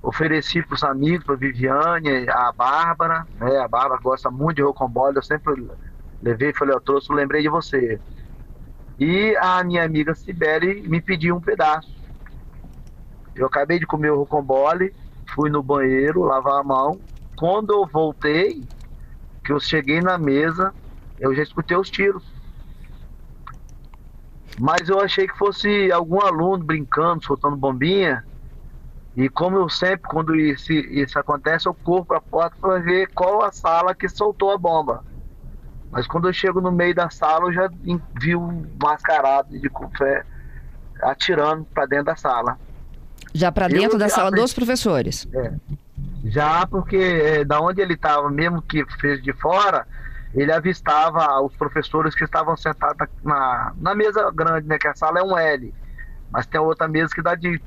ofereci 0.04 0.62
para 0.62 0.76
os 0.76 0.84
amigos, 0.84 1.26
para 1.26 1.36
Viviane, 1.36 2.30
a 2.30 2.52
Bárbara, 2.52 3.26
né? 3.40 3.58
A 3.58 3.68
Bárbara 3.70 4.02
gosta 4.02 4.30
muito 4.30 4.58
de 4.58 4.62
rocambole, 4.62 5.16
eu 5.16 5.24
sempre 5.24 5.54
levei 6.22 6.50
e 6.50 6.54
falei, 6.54 6.76
eu 6.76 6.82
trouxe, 6.82 7.10
eu 7.10 7.16
lembrei 7.16 7.42
de 7.42 7.50
você. 7.50 8.00
E 9.00 9.36
a 9.38 9.64
minha 9.64 9.84
amiga 9.84 10.14
Sibeli 10.14 10.88
me 10.88 11.02
pediu 11.02 11.36
um 11.36 11.42
pedaço. 11.42 11.92
Eu 13.34 13.48
acabei 13.48 13.80
de 13.80 13.88
comer 13.88 14.12
o 14.12 14.18
rocambole, 14.18 14.94
fui 15.34 15.50
no 15.50 15.64
banheiro, 15.64 16.24
lavar 16.24 16.60
a 16.60 16.64
mão. 16.64 17.00
Quando 17.38 17.74
eu 17.74 17.88
voltei, 17.88 18.64
que 19.44 19.54
eu 19.54 19.60
cheguei 19.60 20.02
na 20.02 20.18
mesa, 20.18 20.74
eu 21.18 21.34
já 21.34 21.42
escutei 21.42 21.78
os 21.78 21.90
tiros. 21.90 22.24
Mas 24.60 24.88
eu 24.88 25.00
achei 25.00 25.28
que 25.28 25.38
fosse 25.38 25.92
algum 25.92 26.22
aluno 26.22 26.64
brincando, 26.64 27.26
soltando 27.26 27.56
bombinha. 27.56 28.24
E 29.16 29.30
como 29.30 29.58
eu 29.58 29.70
sempre, 29.70 30.10
quando 30.10 30.36
isso, 30.36 30.72
isso 30.74 31.20
acontece, 31.20 31.68
eu 31.68 31.74
corro 31.74 32.06
para 32.06 32.18
a 32.18 32.22
porta 32.22 32.56
para 32.60 32.80
ver 32.80 33.08
qual 33.14 33.44
a 33.44 33.52
sala 33.52 33.94
que 33.94 34.10
soltou 34.10 34.52
a 34.52 34.58
bomba. 34.58 35.04
Mas 35.92 36.08
quando 36.08 36.28
eu 36.28 36.34
chego 36.34 36.60
no 36.60 36.72
meio 36.72 36.96
da 36.96 37.10
sala, 37.12 37.46
eu 37.46 37.54
já 37.54 37.70
vi 38.20 38.36
um 38.36 38.66
mascarado 38.82 39.58
de 39.58 39.70
café 39.70 40.26
atirando 41.04 41.66
para 41.66 41.86
dentro 41.86 42.06
da 42.06 42.16
sala. 42.16 42.58
Já 43.34 43.52
para 43.52 43.68
dentro 43.68 43.96
eu, 43.96 44.00
da 44.00 44.10
sala 44.10 44.32
dos 44.32 44.54
professores? 44.54 45.28
É. 45.32 45.54
Já 46.26 46.66
porque 46.66 46.96
é, 46.96 47.46
da 47.46 47.60
onde 47.60 47.82
ele 47.82 47.94
estava, 47.94 48.30
mesmo 48.32 48.62
que 48.64 48.84
fez 49.00 49.22
de 49.22 49.34
fora, 49.34 49.86
ele 50.34 50.52
avistava 50.52 51.40
os 51.42 51.56
professores 51.56 52.16
que 52.16 52.24
estavam 52.24 52.58
sentados 52.58 53.08
na, 53.24 53.74
na 53.78 53.94
mesa 53.94 54.32
grande, 54.32 54.68
né? 54.68 54.80
Que 54.80 54.88
a 54.88 54.96
sala 54.96 55.20
é 55.20 55.24
um 55.24 55.38
L. 55.38 55.72
Mas 56.32 56.48
tem 56.48 56.60
outra 56.60 56.88
mesa 56.88 57.14
que 57.14 57.22
dá 57.22 57.36
de 57.36 57.62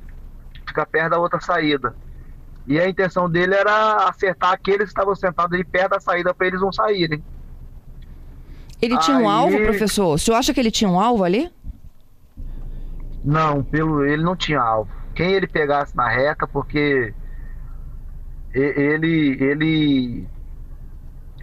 ficar 0.76 0.86
perto 0.86 1.10
da 1.10 1.18
outra 1.18 1.40
saída. 1.40 1.96
E 2.66 2.78
a 2.78 2.88
intenção 2.88 3.30
dele 3.30 3.54
era 3.54 4.08
acertar 4.08 4.52
aqueles 4.52 4.84
que 4.84 4.88
estavam 4.88 5.14
sentados 5.14 5.54
ali 5.54 5.64
perto 5.64 5.90
da 5.90 6.00
saída 6.00 6.34
para 6.34 6.46
eles 6.46 6.60
não 6.60 6.72
saírem. 6.72 7.22
Ele 8.82 8.98
tinha 8.98 9.16
Aí... 9.16 9.22
um 9.22 9.28
alvo, 9.28 9.56
professor? 9.58 10.14
O 10.14 10.18
senhor 10.18 10.36
acha 10.36 10.52
que 10.52 10.60
ele 10.60 10.70
tinha 10.70 10.90
um 10.90 11.00
alvo 11.00 11.24
ali? 11.24 11.50
Não, 13.24 13.62
pelo 13.62 14.04
ele 14.04 14.22
não 14.22 14.36
tinha 14.36 14.60
alvo. 14.60 14.90
Quem 15.14 15.32
ele 15.32 15.46
pegasse 15.46 15.96
na 15.96 16.08
reta, 16.08 16.46
porque 16.46 17.14
ele 18.52 19.36
ele 19.40 20.28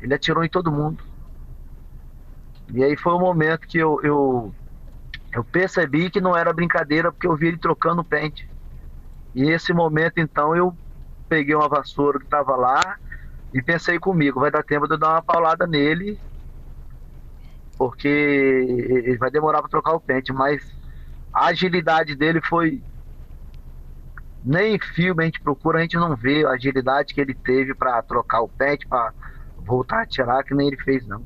ele 0.01 0.13
atirou 0.13 0.43
em 0.43 0.49
todo 0.49 0.71
mundo. 0.71 1.03
E 2.71 2.83
aí 2.83 2.95
foi 2.95 3.13
o 3.13 3.19
momento 3.19 3.67
que 3.67 3.77
eu, 3.77 3.99
eu, 4.03 4.53
eu 5.31 5.43
percebi 5.43 6.09
que 6.09 6.21
não 6.21 6.35
era 6.35 6.53
brincadeira, 6.53 7.11
porque 7.11 7.27
eu 7.27 7.35
vi 7.35 7.47
ele 7.47 7.57
trocando 7.57 8.03
pente. 8.03 8.47
E 9.33 9.49
esse 9.49 9.73
momento, 9.73 10.17
então, 10.17 10.55
eu 10.55 10.75
peguei 11.27 11.55
uma 11.55 11.67
vassoura 11.67 12.19
que 12.19 12.25
estava 12.25 12.55
lá 12.55 12.79
e 13.53 13.61
pensei 13.61 13.99
comigo, 13.99 14.39
vai 14.39 14.51
dar 14.51 14.63
tempo 14.63 14.87
de 14.87 14.93
eu 14.93 14.99
dar 14.99 15.11
uma 15.11 15.21
paulada 15.23 15.65
nele, 15.65 16.19
porque 17.77 18.07
ele 18.07 19.17
vai 19.17 19.31
demorar 19.31 19.61
para 19.61 19.69
trocar 19.69 19.93
o 19.93 19.99
pente, 19.99 20.31
mas 20.31 20.61
a 21.33 21.47
agilidade 21.47 22.15
dele 22.15 22.39
foi 22.41 22.81
nem 24.43 24.75
em 24.75 24.79
filme 24.79 25.23
a 25.23 25.25
gente 25.25 25.41
procura, 25.41 25.79
a 25.79 25.81
gente 25.81 25.95
não 25.95 26.15
vê 26.15 26.45
a 26.45 26.51
agilidade 26.51 27.13
que 27.13 27.21
ele 27.21 27.33
teve 27.33 27.73
para 27.73 28.01
trocar 28.01 28.41
o 28.41 28.49
pente, 28.49 28.85
para 28.87 29.13
voltar 29.57 30.01
a 30.01 30.05
tirar, 30.05 30.43
que 30.43 30.53
nem 30.53 30.67
ele 30.67 30.77
fez 30.77 31.07
não. 31.07 31.25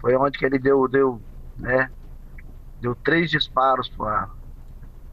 Foi 0.00 0.14
onde 0.16 0.38
que 0.38 0.44
ele 0.44 0.58
deu, 0.58 0.86
deu, 0.86 1.20
né? 1.58 1.90
Deu 2.80 2.94
três 2.94 3.30
disparos 3.30 3.88
pra, 3.88 4.28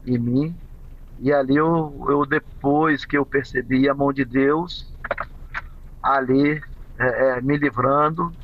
em 0.06 0.18
mim. 0.18 0.56
E 1.18 1.32
ali 1.32 1.56
eu, 1.56 2.06
eu 2.08 2.26
depois 2.26 3.04
que 3.04 3.16
eu 3.16 3.26
percebi 3.26 3.88
a 3.88 3.94
mão 3.94 4.12
de 4.12 4.24
Deus, 4.24 4.92
ali 6.02 6.60
é, 6.98 7.38
é, 7.38 7.40
me 7.42 7.56
livrando, 7.56 8.36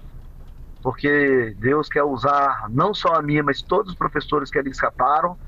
porque 0.83 1.55
Deus 1.59 1.89
quer 1.89 2.05
usar 2.05 2.69
não 2.71 2.95
só 2.95 3.15
a 3.15 3.23
minha, 3.23 3.43
mas 3.43 3.63
todos 3.63 3.93
os 3.93 3.99
professores 3.99 4.51
que 4.51 4.59
ali 4.59 4.71
escaparam, 4.71 5.39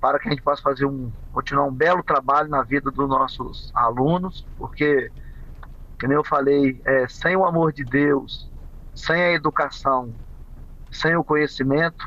para 0.00 0.18
que 0.18 0.28
a 0.28 0.32
gente 0.32 0.42
possa 0.42 0.62
fazer 0.62 0.86
um 0.86 1.12
continuar 1.32 1.66
um 1.66 1.74
belo 1.74 2.02
trabalho 2.04 2.48
na 2.48 2.62
vida 2.64 2.90
dos 2.90 3.08
nossos 3.08 3.70
alunos, 3.74 4.48
porque, 4.56 5.12
como 6.00 6.12
eu 6.12 6.24
falei, 6.24 6.80
é, 6.86 7.08
sem 7.08 7.36
o 7.36 7.44
amor 7.44 7.72
de 7.72 7.84
Deus, 7.84 8.50
sem 8.94 9.22
a 9.22 9.32
educação, 9.32 10.16
sem 10.90 11.16
o 11.16 11.24
conhecimento, 11.24 12.04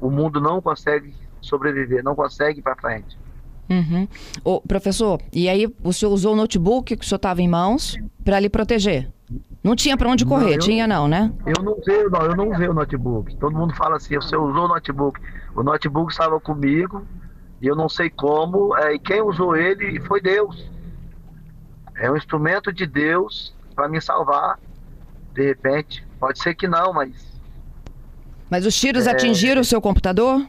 o 0.00 0.10
mundo 0.10 0.40
não 0.40 0.62
consegue 0.62 1.14
sobreviver, 1.40 2.02
não 2.04 2.14
consegue 2.16 2.60
ir 2.60 2.62
para 2.62 2.76
frente. 2.80 3.18
Uhum. 3.68 4.06
Ô, 4.44 4.60
professor, 4.60 5.20
e 5.32 5.48
aí 5.48 5.66
o 5.82 5.92
senhor 5.92 6.12
usou 6.12 6.34
o 6.34 6.36
notebook 6.36 6.96
que 6.96 7.04
o 7.04 7.08
senhor 7.08 7.16
estava 7.16 7.40
em 7.40 7.48
mãos 7.48 7.98
para 8.24 8.38
lhe 8.38 8.48
proteger? 8.48 9.10
Não 9.62 9.74
tinha 9.74 9.96
para 9.96 10.08
onde 10.08 10.26
correr, 10.26 10.44
não, 10.44 10.52
eu, 10.52 10.58
tinha 10.58 10.86
não, 10.86 11.08
né? 11.08 11.32
Eu 11.46 11.62
não 11.62 11.78
usei, 11.78 12.04
não, 12.04 12.20
eu 12.22 12.36
não 12.36 12.50
usei 12.50 12.68
o 12.68 12.74
notebook. 12.74 13.34
Todo 13.36 13.56
mundo 13.56 13.74
fala 13.74 13.96
assim, 13.96 14.14
você 14.16 14.36
usou 14.36 14.66
o 14.66 14.68
notebook. 14.68 15.18
O 15.56 15.62
notebook 15.62 16.12
estava 16.12 16.38
comigo 16.38 17.06
e 17.62 17.66
eu 17.66 17.74
não 17.74 17.88
sei 17.88 18.10
como, 18.10 18.76
é, 18.76 18.94
e 18.94 18.98
quem 18.98 19.22
usou 19.22 19.56
ele 19.56 19.98
foi 20.00 20.20
Deus. 20.20 20.70
É 21.96 22.10
um 22.10 22.16
instrumento 22.16 22.72
de 22.72 22.86
Deus 22.86 23.54
para 23.74 23.88
me 23.88 24.00
salvar. 24.00 24.58
De 25.32 25.46
repente, 25.46 26.06
pode 26.20 26.40
ser 26.40 26.54
que 26.54 26.68
não, 26.68 26.92
mas 26.92 27.34
mas 28.54 28.66
os 28.66 28.78
tiros 28.78 29.06
é... 29.06 29.10
atingiram 29.10 29.60
o 29.60 29.64
seu 29.64 29.80
computador? 29.80 30.46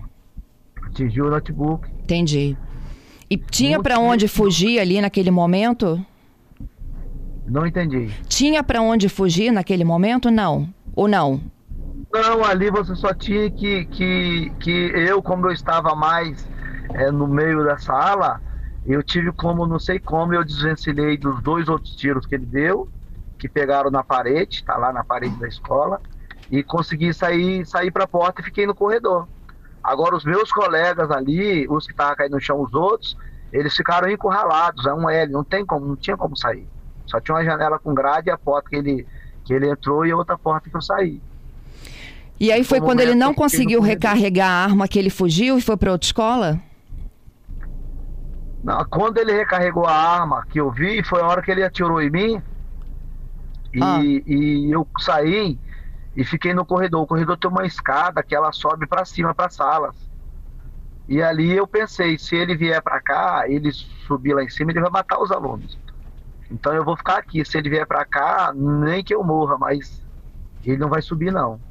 Atingiu 0.84 1.26
o 1.26 1.30
notebook. 1.30 1.90
Entendi. 2.04 2.56
E 3.30 3.38
tinha 3.38 3.82
para 3.82 4.00
onde 4.00 4.28
fugir 4.28 4.80
ali 4.80 5.02
naquele 5.02 5.32
momento? 5.32 6.04
Não 7.48 7.66
entendi. 7.66 8.12
Tinha 8.28 8.64
para 8.64 8.82
onde 8.82 9.10
fugir 9.10 9.52
naquele 9.52 9.84
momento? 9.84 10.30
Não. 10.30 10.70
Ou 10.96 11.08
não? 11.08 11.42
Não, 12.14 12.44
ali 12.44 12.70
você 12.70 12.96
só 12.96 13.14
tinha 13.14 13.50
que, 13.50 13.86
que, 13.86 14.52
que 14.60 14.72
eu, 14.72 15.22
como 15.22 15.48
eu 15.48 15.52
estava 15.52 15.96
mais 15.96 16.48
é, 16.94 17.12
no 17.12 17.28
meio 17.28 17.64
da 17.64 17.78
sala, 17.78 18.42
eu 18.86 19.04
tive 19.04 19.32
como, 19.32 19.68
não 19.68 19.80
sei 19.80 20.00
como, 20.00 20.34
eu 20.34 20.44
desvencilhei 20.44 21.18
dos 21.18 21.42
dois 21.42 21.68
outros 21.68 21.96
tiros 21.96 22.26
que 22.26 22.36
ele 22.36 22.46
deu, 22.46 22.88
que 23.38 23.50
pegaram 23.50 23.92
na 23.92 24.04
parede, 24.04 24.64
tá 24.64 24.78
lá 24.78 24.94
na 24.94 25.04
parede 25.04 25.36
da 25.40 25.48
escola 25.48 26.00
e 26.50 26.64
consegui 26.64 27.14
sair, 27.14 27.66
sair 27.66 27.92
para 27.92 28.04
a 28.04 28.08
porta 28.08 28.42
e 28.42 28.46
fiquei 28.46 28.66
no 28.66 28.76
corredor. 28.76 29.28
Agora, 29.86 30.16
os 30.16 30.26
meus 30.26 30.52
colegas 30.52 31.12
ali, 31.12 31.68
os 31.70 31.86
que 31.86 31.92
estavam 31.92 32.16
caindo 32.16 32.34
no 32.34 32.42
chão, 32.42 32.60
os 32.60 32.74
outros, 32.74 33.16
eles 33.54 33.76
ficaram 33.76 34.10
encurralados, 34.10 34.84
é 34.88 34.94
um 34.94 35.08
L, 35.08 35.32
não, 35.32 35.44
tem 35.44 35.64
como, 35.64 35.86
não 35.86 35.96
tinha 35.96 36.18
como 36.18 36.36
sair. 36.36 36.68
Só 37.06 37.20
tinha 37.20 37.36
uma 37.36 37.46
janela 37.46 37.78
com 37.78 37.94
grade 37.94 38.30
e 38.30 38.32
a 38.32 38.38
porta 38.38 38.68
que 38.68 38.76
ele, 38.76 39.08
que 39.44 39.54
ele 39.54 39.70
entrou 39.70 40.04
e 40.04 40.12
outra 40.12 40.38
porta 40.40 40.72
que 40.72 40.76
eu 40.76 40.82
saí. 40.82 41.22
E 42.40 42.52
aí 42.52 42.64
foi 42.64 42.82
quando 42.82 43.00
ele 43.00 43.14
não 43.14 43.32
conseguiu 43.32 43.80
recarregar 43.80 44.50
a 44.50 44.64
arma 44.64 44.88
que 44.88 44.98
ele 44.98 45.12
fugiu 45.12 45.58
e 45.58 45.62
foi 45.62 45.78
para 45.78 45.92
outra 45.92 46.06
escola? 46.08 46.60
Não, 48.64 48.84
quando 48.86 49.20
ele 49.20 49.34
recarregou 49.34 49.86
a 49.86 49.94
arma 49.94 50.44
que 50.50 50.60
eu 50.60 50.72
vi, 50.72 51.04
foi 51.04 51.22
a 51.22 51.28
hora 51.28 51.44
que 51.44 51.52
ele 51.52 51.64
atirou 51.64 52.02
em 52.02 52.10
mim. 52.10 52.42
E, 53.72 53.84
ah. 53.84 54.00
e 54.04 54.72
eu 54.72 54.88
saí 55.00 55.60
e 56.16 56.24
fiquei 56.24 56.54
no 56.54 56.66
corredor. 56.66 57.04
O 57.04 57.08
corredor 57.08 57.38
tem 57.38 57.50
uma 57.50 57.66
escada 57.66 58.24
que 58.24 58.36
ela 58.36 58.52
sobe 58.52 58.88
para 58.88 59.06
cima, 59.06 59.36
para 59.36 59.50
salas. 59.50 59.96
E 61.08 61.22
ali 61.22 61.52
eu 61.52 61.68
pensei, 61.68 62.18
se 62.18 62.36
ele 62.36 62.56
vier 62.56 62.82
para 62.82 63.02
cá, 63.02 63.44
ele 63.48 63.72
subir 63.72 64.34
lá 64.34 64.44
em 64.44 64.50
cima, 64.50 64.72
ele 64.72 64.82
vai 64.82 64.90
matar 64.90 65.22
os 65.22 65.32
alunos. 65.32 65.78
Então 66.50 66.74
eu 66.74 66.84
vou 66.84 66.98
ficar 66.98 67.18
aqui. 67.18 67.44
Se 67.46 67.58
ele 67.58 67.70
vier 67.70 67.86
para 67.86 68.06
cá, 68.06 68.54
nem 68.56 69.04
que 69.04 69.14
eu 69.14 69.24
morra, 69.24 69.58
mas 69.58 70.04
ele 70.64 70.78
não 70.78 70.90
vai 70.90 71.02
subir 71.02 71.32
não. 71.32 71.62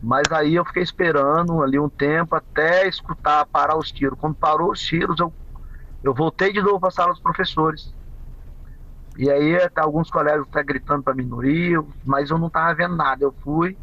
Mas 0.00 0.30
aí 0.30 0.54
eu 0.54 0.64
fiquei 0.64 0.82
esperando 0.82 1.62
ali 1.62 1.78
um 1.78 1.88
tempo 1.88 2.34
até 2.36 2.86
escutar 2.86 3.46
parar 3.46 3.76
os 3.76 3.90
tiros. 3.90 4.18
Quando 4.18 4.36
parou 4.36 4.70
os 4.72 4.80
tiros, 4.80 5.18
eu, 5.18 5.34
eu 6.02 6.14
voltei 6.14 6.52
de 6.52 6.60
novo 6.62 6.78
para 6.78 6.88
a 6.88 6.92
sala 6.92 7.12
dos 7.12 7.20
professores. 7.20 7.97
E 9.18 9.28
aí 9.28 9.56
até 9.56 9.80
alguns 9.80 10.08
colegas 10.08 10.46
estão 10.46 10.64
gritando 10.64 11.02
para 11.02 11.12
minoria, 11.12 11.82
mas 12.06 12.30
eu 12.30 12.38
não 12.38 12.46
estava 12.46 12.72
vendo 12.72 12.94
nada. 12.94 13.24
Eu 13.24 13.34
fui. 13.42 13.76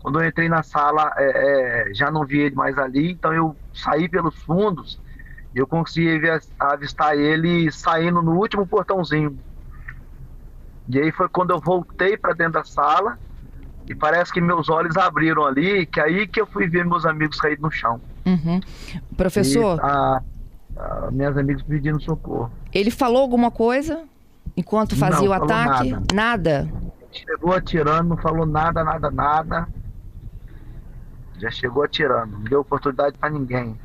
Quando 0.00 0.20
eu 0.20 0.28
entrei 0.28 0.48
na 0.48 0.62
sala, 0.62 1.12
é, 1.16 1.88
é, 1.90 1.94
já 1.94 2.12
não 2.12 2.24
vi 2.24 2.38
ele 2.38 2.54
mais 2.54 2.78
ali, 2.78 3.10
então 3.10 3.34
eu 3.34 3.56
saí 3.74 4.08
pelos 4.08 4.36
fundos 4.42 5.00
e 5.52 5.58
eu 5.58 5.66
consegui 5.66 6.20
avistar 6.58 7.16
ele 7.16 7.70
saindo 7.72 8.22
no 8.22 8.36
último 8.36 8.64
portãozinho. 8.64 9.36
E 10.88 10.98
aí 10.98 11.10
foi 11.10 11.28
quando 11.28 11.50
eu 11.50 11.60
voltei 11.60 12.16
para 12.16 12.32
dentro 12.32 12.54
da 12.54 12.64
sala 12.64 13.18
e 13.88 13.94
parece 13.94 14.32
que 14.32 14.40
meus 14.40 14.68
olhos 14.68 14.96
abriram 14.96 15.44
ali, 15.44 15.86
que 15.86 16.00
aí 16.00 16.26
que 16.26 16.40
eu 16.40 16.46
fui 16.46 16.68
ver 16.68 16.84
meus 16.84 17.04
amigos 17.04 17.40
cair 17.40 17.58
no 17.60 17.70
chão. 17.70 18.00
Uhum. 18.24 18.60
Professor? 19.16 19.78
E 19.78 19.80
a, 19.80 20.22
a, 20.76 21.10
minhas 21.10 21.36
amigas 21.36 21.62
pedindo 21.62 22.00
socorro. 22.00 22.50
Ele 22.72 22.90
falou 22.90 23.22
alguma 23.22 23.50
coisa 23.50 24.04
enquanto 24.56 24.96
fazia 24.96 25.28
não, 25.28 25.28
o 25.28 25.32
ataque? 25.32 25.90
Nada. 25.90 26.14
nada. 26.14 26.68
Chegou 27.12 27.52
atirando, 27.52 28.08
não 28.08 28.16
falou 28.16 28.46
nada, 28.46 28.82
nada, 28.82 29.10
nada. 29.10 29.68
Já 31.38 31.50
chegou 31.50 31.82
atirando, 31.82 32.38
não 32.38 32.44
deu 32.44 32.60
oportunidade 32.60 33.18
para 33.18 33.30
ninguém. 33.30 33.78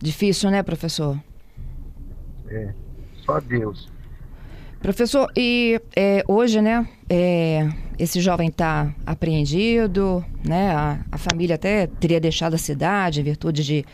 Difícil, 0.00 0.50
né, 0.50 0.62
professor? 0.62 1.18
É, 2.48 2.72
só 3.24 3.40
Deus. 3.40 3.90
Professor, 4.80 5.30
e 5.36 5.80
é, 5.96 6.24
hoje, 6.28 6.62
né, 6.62 6.88
é, 7.10 7.68
esse 7.98 8.20
jovem 8.20 8.48
está 8.48 8.94
apreendido, 9.04 10.24
né, 10.46 10.70
a, 10.70 11.00
a, 11.10 11.18
família 11.18 11.56
até 11.56 11.88
teria 11.88 12.20
deixado 12.20 12.54
a 12.54 12.58
cidade 12.58 13.20
em 13.20 13.24
virtude 13.24 13.64
de 13.64 13.84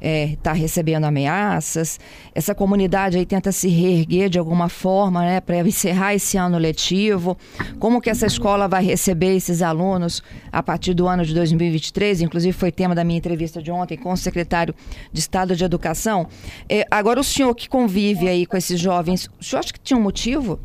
está 0.00 0.06
é, 0.06 0.36
tá 0.42 0.52
recebendo 0.52 1.04
ameaças. 1.04 2.00
Essa 2.34 2.54
comunidade 2.54 3.18
aí 3.18 3.26
tenta 3.26 3.52
se 3.52 3.68
reerguer 3.68 4.30
de 4.30 4.38
alguma 4.38 4.68
forma, 4.68 5.20
né, 5.20 5.40
para 5.40 5.58
encerrar 5.60 6.14
esse 6.14 6.36
ano 6.36 6.58
letivo. 6.58 7.36
Como 7.78 8.00
que 8.00 8.08
essa 8.08 8.26
escola 8.26 8.66
vai 8.66 8.82
receber 8.82 9.36
esses 9.36 9.60
alunos 9.62 10.22
a 10.50 10.62
partir 10.62 10.94
do 10.94 11.06
ano 11.06 11.24
de 11.24 11.34
2023? 11.34 12.22
Inclusive 12.22 12.52
foi 12.52 12.72
tema 12.72 12.94
da 12.94 13.04
minha 13.04 13.18
entrevista 13.18 13.62
de 13.62 13.70
ontem 13.70 13.96
com 13.96 14.12
o 14.12 14.16
secretário 14.16 14.74
de 15.12 15.20
Estado 15.20 15.54
de 15.54 15.64
Educação. 15.64 16.26
É, 16.68 16.86
agora 16.90 17.20
o 17.20 17.24
senhor 17.24 17.54
que 17.54 17.68
convive 17.68 18.28
aí 18.28 18.46
com 18.46 18.56
esses 18.56 18.80
jovens, 18.80 19.28
o 19.38 19.44
senhor 19.44 19.60
acha 19.60 19.72
que 19.72 19.80
tinha 19.80 19.98
um 19.98 20.02
motivo? 20.02 20.58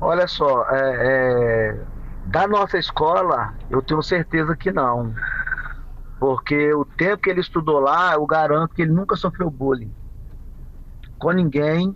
Olha 0.00 0.26
só, 0.26 0.66
é, 0.70 0.96
é, 1.00 1.80
da 2.26 2.46
nossa 2.46 2.76
escola, 2.76 3.54
eu 3.70 3.80
tenho 3.80 4.02
certeza 4.02 4.54
que 4.54 4.70
não. 4.70 5.14
Porque 6.24 6.72
o 6.72 6.86
tempo 6.86 7.22
que 7.22 7.28
ele 7.28 7.42
estudou 7.42 7.78
lá, 7.78 8.14
eu 8.14 8.24
garanto 8.24 8.74
que 8.74 8.80
ele 8.80 8.92
nunca 8.92 9.14
sofreu 9.14 9.50
bullying 9.50 9.92
com 11.18 11.30
ninguém. 11.32 11.94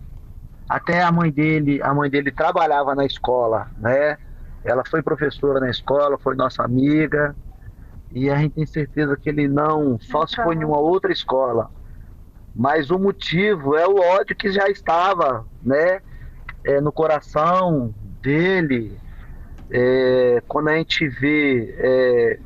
Até 0.69 1.01
a 1.01 1.11
mãe 1.11 1.31
dele, 1.31 1.81
a 1.81 1.91
mãe 1.95 2.11
dele 2.11 2.31
trabalhava 2.31 2.93
na 2.93 3.03
escola, 3.07 3.71
né? 3.79 4.19
Ela 4.63 4.83
foi 4.85 5.01
professora 5.01 5.59
na 5.59 5.71
escola, 5.71 6.15
foi 6.19 6.35
nossa 6.35 6.61
amiga. 6.61 7.35
E 8.11 8.29
a 8.29 8.37
gente 8.37 8.53
tem 8.53 8.67
certeza 8.67 9.17
que 9.17 9.29
ele 9.29 9.47
não, 9.47 9.97
só 9.99 10.27
se 10.27 10.35
foi 10.35 10.53
em 10.53 10.63
uma 10.63 10.77
outra 10.77 11.11
escola. 11.11 11.71
Mas 12.55 12.91
o 12.91 12.99
motivo 12.99 13.75
é 13.75 13.87
o 13.87 13.99
ódio 13.99 14.35
que 14.35 14.51
já 14.51 14.69
estava, 14.69 15.43
né? 15.59 16.01
É, 16.63 16.79
no 16.79 16.91
coração 16.91 17.95
dele. 18.21 18.95
É, 19.71 20.43
quando 20.47 20.67
a 20.67 20.75
gente 20.75 21.07
vê 21.07 21.75
é, 21.79 22.39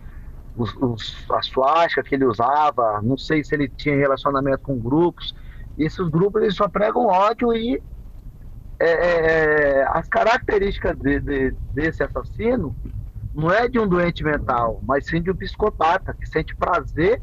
os, 0.55 0.75
os, 0.75 1.25
a 1.31 1.41
suástica 1.41 2.03
que 2.03 2.15
ele 2.15 2.25
usava, 2.25 3.01
não 3.01 3.17
sei 3.17 3.43
se 3.43 3.55
ele 3.55 3.67
tinha 3.67 3.95
relacionamento 3.95 4.59
com 4.59 4.79
grupos. 4.79 5.33
Esses 5.77 6.07
grupos 6.09 6.43
eles 6.43 6.55
só 6.55 6.67
pregam 6.67 7.07
ódio 7.07 7.53
e 7.53 7.81
é, 8.79 8.85
é, 8.85 9.79
é, 9.79 9.87
as 9.89 10.07
características 10.07 10.97
de, 10.97 11.19
de, 11.19 11.51
desse 11.71 12.03
assassino 12.03 12.75
não 13.33 13.49
é 13.51 13.67
de 13.67 13.79
um 13.79 13.87
doente 13.87 14.23
mental, 14.23 14.79
mas 14.83 15.07
sim 15.07 15.21
de 15.21 15.31
um 15.31 15.35
psicopata 15.35 16.13
que 16.13 16.27
sente 16.27 16.55
prazer 16.55 17.21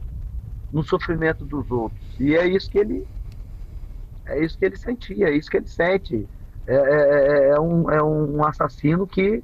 no 0.72 0.82
sofrimento 0.82 1.44
dos 1.44 1.70
outros. 1.70 2.00
E 2.18 2.34
é 2.34 2.46
isso 2.46 2.68
que 2.70 2.78
ele 2.78 3.06
é 4.26 4.44
isso 4.44 4.58
que 4.58 4.64
ele 4.64 4.76
sentia, 4.76 5.28
é 5.28 5.36
isso 5.36 5.50
que 5.50 5.56
ele 5.56 5.66
sente. 5.66 6.28
É, 6.66 6.74
é, 6.74 6.78
é, 6.78 7.48
é 7.50 7.60
um, 7.60 7.90
é 7.90 8.02
um 8.02 8.44
assassino 8.44 9.06
que 9.06 9.42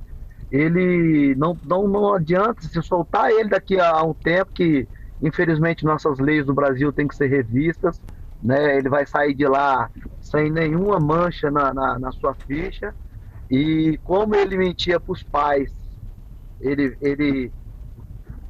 ele 0.50 1.34
não, 1.36 1.58
não, 1.62 1.88
não 1.88 2.14
adianta 2.14 2.66
se 2.66 2.82
soltar 2.82 3.30
ele 3.30 3.48
daqui 3.48 3.80
a 3.80 4.02
um 4.02 4.14
tempo 4.14 4.52
que 4.54 4.88
infelizmente 5.20 5.84
nossas 5.84 6.18
leis 6.18 6.46
do 6.46 6.54
Brasil 6.54 6.92
têm 6.92 7.08
que 7.08 7.16
ser 7.16 7.26
revistas, 7.28 8.00
né? 8.42 8.76
Ele 8.78 8.88
vai 8.88 9.06
sair 9.06 9.34
de 9.34 9.46
lá 9.46 9.90
sem 10.20 10.50
nenhuma 10.50 11.00
mancha 11.00 11.50
na, 11.50 11.72
na, 11.74 11.98
na 11.98 12.12
sua 12.12 12.34
ficha 12.34 12.94
e 13.50 13.98
como 14.02 14.34
ele 14.34 14.56
mentia 14.56 15.00
para 15.00 15.12
os 15.12 15.22
pais, 15.24 15.70
ele, 16.60 16.96
ele 17.00 17.52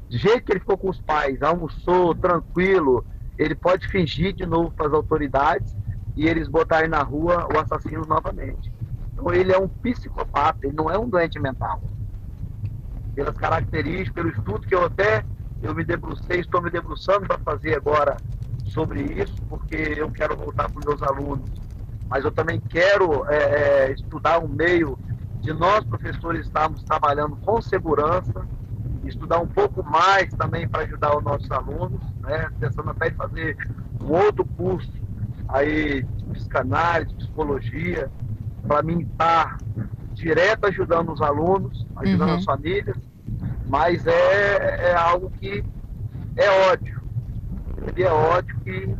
do 0.09 0.17
jeito 0.17 0.43
que 0.45 0.51
ele 0.53 0.59
ficou 0.59 0.77
com 0.77 0.89
os 0.89 1.01
pais, 1.01 1.41
almoçou 1.41 2.15
tranquilo, 2.15 3.05
ele 3.37 3.55
pode 3.55 3.87
fingir 3.87 4.33
de 4.33 4.45
novo 4.45 4.71
para 4.71 4.87
as 4.87 4.93
autoridades 4.93 5.75
e 6.15 6.27
eles 6.27 6.47
botarem 6.47 6.89
na 6.89 7.03
rua 7.03 7.47
o 7.53 7.59
assassino 7.59 8.05
novamente. 8.05 8.71
Então 9.17 9.33
ele 9.33 9.51
é 9.51 9.57
um 9.57 9.67
psicopata, 9.67 10.59
ele 10.63 10.75
não 10.75 10.91
é 10.91 10.97
um 10.97 11.09
doente 11.09 11.39
mental. 11.39 11.81
Pelas 13.15 13.35
características, 13.35 14.13
pelo 14.13 14.29
estudo 14.29 14.67
que 14.67 14.75
eu 14.75 14.85
até 14.85 15.25
eu 15.59 15.73
me 15.73 15.83
debrucei, 15.83 16.39
estou 16.39 16.61
me 16.61 16.69
debruçando 16.69 17.25
para 17.25 17.39
fazer 17.39 17.75
agora 17.75 18.21
sobre 18.63 19.01
isso, 19.01 19.41
porque 19.49 19.75
eu 19.75 20.11
quero 20.11 20.37
voltar 20.37 20.69
os 20.69 20.85
meus 20.85 21.01
alunos. 21.01 21.49
Mas 22.07 22.23
eu 22.23 22.31
também 22.31 22.61
quero 22.69 23.25
é, 23.27 23.37
é, 23.37 23.91
estudar 23.91 24.39
um 24.39 24.47
meio 24.47 24.99
de 25.41 25.51
nós, 25.51 25.83
professores, 25.83 26.45
estarmos 26.45 26.83
trabalhando 26.83 27.35
com 27.37 27.59
segurança, 27.59 28.47
estudar 29.03 29.39
um 29.39 29.47
pouco 29.47 29.83
mais 29.83 30.31
também 30.35 30.67
para 30.67 30.83
ajudar 30.83 31.17
os 31.17 31.23
nossos 31.23 31.49
alunos, 31.49 32.01
né? 32.21 32.49
pensando 32.59 32.91
até 32.91 33.07
em 33.07 33.13
fazer 33.13 33.57
um 33.99 34.11
outro 34.11 34.45
curso 34.55 34.91
aí 35.47 36.03
de 36.03 36.25
psicanálise, 36.31 37.09
de 37.09 37.17
psicologia, 37.17 38.11
para 38.67 38.83
mim 38.83 39.01
estar 39.01 39.57
tá 39.57 39.85
direto 40.13 40.65
ajudando 40.65 41.11
os 41.13 41.21
alunos, 41.21 41.85
ajudando 41.95 42.29
uhum. 42.29 42.35
as 42.35 42.43
famílias, 42.43 42.97
mas 43.67 44.05
é, 44.05 44.91
é 44.91 44.95
algo 44.95 45.31
que 45.39 45.63
é 46.35 46.71
ódio. 46.71 47.01
Ele 47.87 48.03
é 48.03 48.11
ódio 48.11 48.55
que 48.63 48.95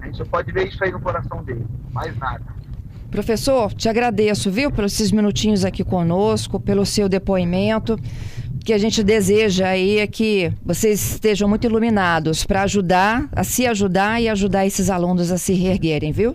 a 0.00 0.06
gente 0.06 0.18
só 0.18 0.24
pode 0.24 0.52
ver 0.52 0.68
isso 0.68 0.82
aí 0.82 0.92
no 0.92 1.00
coração 1.00 1.42
dele, 1.42 1.66
mais 1.92 2.16
nada. 2.18 2.54
Professor, 3.10 3.72
te 3.72 3.88
agradeço, 3.88 4.50
viu, 4.50 4.72
pelos 4.72 4.92
esses 4.92 5.12
minutinhos 5.12 5.64
aqui 5.64 5.84
conosco, 5.84 6.58
pelo 6.58 6.84
seu 6.84 7.08
depoimento. 7.08 7.94
O 7.94 8.58
que 8.64 8.72
a 8.72 8.78
gente 8.78 9.04
deseja 9.04 9.68
aí 9.68 9.98
é 9.98 10.06
que 10.06 10.52
vocês 10.64 11.12
estejam 11.12 11.48
muito 11.48 11.64
iluminados 11.64 12.44
para 12.44 12.62
ajudar, 12.62 13.28
a 13.30 13.44
se 13.44 13.66
ajudar 13.66 14.20
e 14.20 14.28
ajudar 14.28 14.66
esses 14.66 14.90
alunos 14.90 15.30
a 15.30 15.38
se 15.38 15.54
reerguerem, 15.54 16.10
viu? 16.10 16.34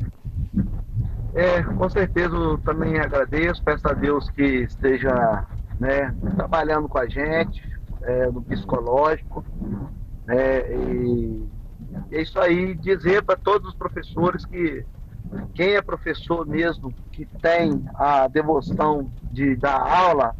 É, 1.35 1.61
com 1.63 1.89
certeza 1.89 2.35
também 2.65 2.99
agradeço, 2.99 3.63
peço 3.63 3.87
a 3.87 3.93
Deus 3.93 4.29
que 4.29 4.43
esteja 4.43 5.45
né, 5.79 6.13
trabalhando 6.35 6.87
com 6.87 6.97
a 6.97 7.07
gente, 7.07 7.61
é, 8.01 8.27
no 8.27 8.41
psicológico. 8.41 9.45
Né, 10.25 10.71
e 10.71 11.49
é 12.11 12.21
isso 12.21 12.39
aí, 12.39 12.75
dizer 12.75 13.23
para 13.23 13.37
todos 13.37 13.69
os 13.69 13.75
professores 13.75 14.45
que 14.45 14.85
quem 15.53 15.75
é 15.75 15.81
professor 15.81 16.45
mesmo, 16.45 16.91
que 17.11 17.25
tem 17.25 17.85
a 17.95 18.27
devoção 18.27 19.11
de 19.31 19.55
dar 19.55 19.79
aula, 19.79 20.35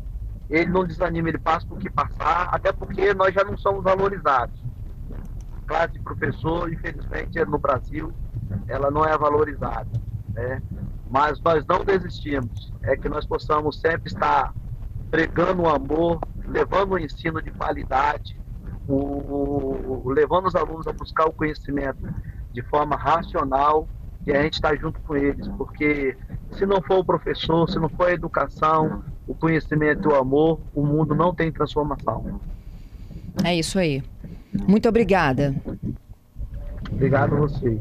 ele 0.50 0.72
não 0.72 0.84
desanima, 0.84 1.30
ele 1.30 1.38
passa 1.38 1.68
por 1.68 1.78
que 1.78 1.90
passar, 1.90 2.50
até 2.52 2.72
porque 2.72 3.14
nós 3.14 3.34
já 3.34 3.44
não 3.44 3.56
somos 3.56 3.84
valorizados. 3.84 4.60
A 5.64 5.68
classe 5.68 5.94
de 5.94 6.00
professor, 6.00 6.72
infelizmente, 6.72 7.40
no 7.46 7.60
Brasil, 7.60 8.12
ela 8.68 8.90
não 8.90 9.06
é 9.06 9.16
valorizada. 9.16 9.88
Né? 10.34 10.62
Mas 11.10 11.40
nós 11.42 11.66
não 11.66 11.84
desistimos. 11.84 12.72
É 12.84 12.96
que 12.96 13.10
nós 13.10 13.26
possamos 13.26 13.80
sempre 13.80 14.12
estar 14.12 14.54
pregando 15.10 15.64
o 15.64 15.70
amor, 15.70 16.20
levando 16.48 16.94
o 16.94 17.00
ensino 17.00 17.42
de 17.42 17.52
qualidade, 17.52 18.40
o, 18.88 18.96
o, 18.96 20.10
levando 20.10 20.48
os 20.48 20.56
alunos 20.56 20.88
a 20.88 20.94
buscar 20.94 21.26
o 21.26 21.32
conhecimento 21.32 22.08
de 22.54 22.62
forma 22.64 22.96
racional 22.96 23.88
e 24.26 24.32
a 24.32 24.42
gente 24.44 24.54
está 24.54 24.76
junto 24.76 25.00
com 25.02 25.16
eles, 25.16 25.48
porque 25.58 26.16
se 26.52 26.66
não 26.66 26.82
for 26.82 27.00
o 27.00 27.06
professor, 27.06 27.70
se 27.70 27.80
não 27.80 27.90
for 27.90 28.10
a 28.10 28.14
educação, 28.14 29.04
o 29.28 29.34
conhecimento 29.34 30.10
e 30.10 30.14
o 30.14 30.16
amor, 30.16 30.60
o 30.74 30.86
mundo 30.86 31.16
não 31.16 31.34
tem 31.34 31.52
transformação. 31.52 32.40
É 33.44 33.56
isso 33.56 33.80
aí. 33.80 34.04
Muito 34.68 34.90
obrigada. 34.90 35.56
Obrigado 36.92 37.36
a 37.36 37.40
vocês. 37.40 37.80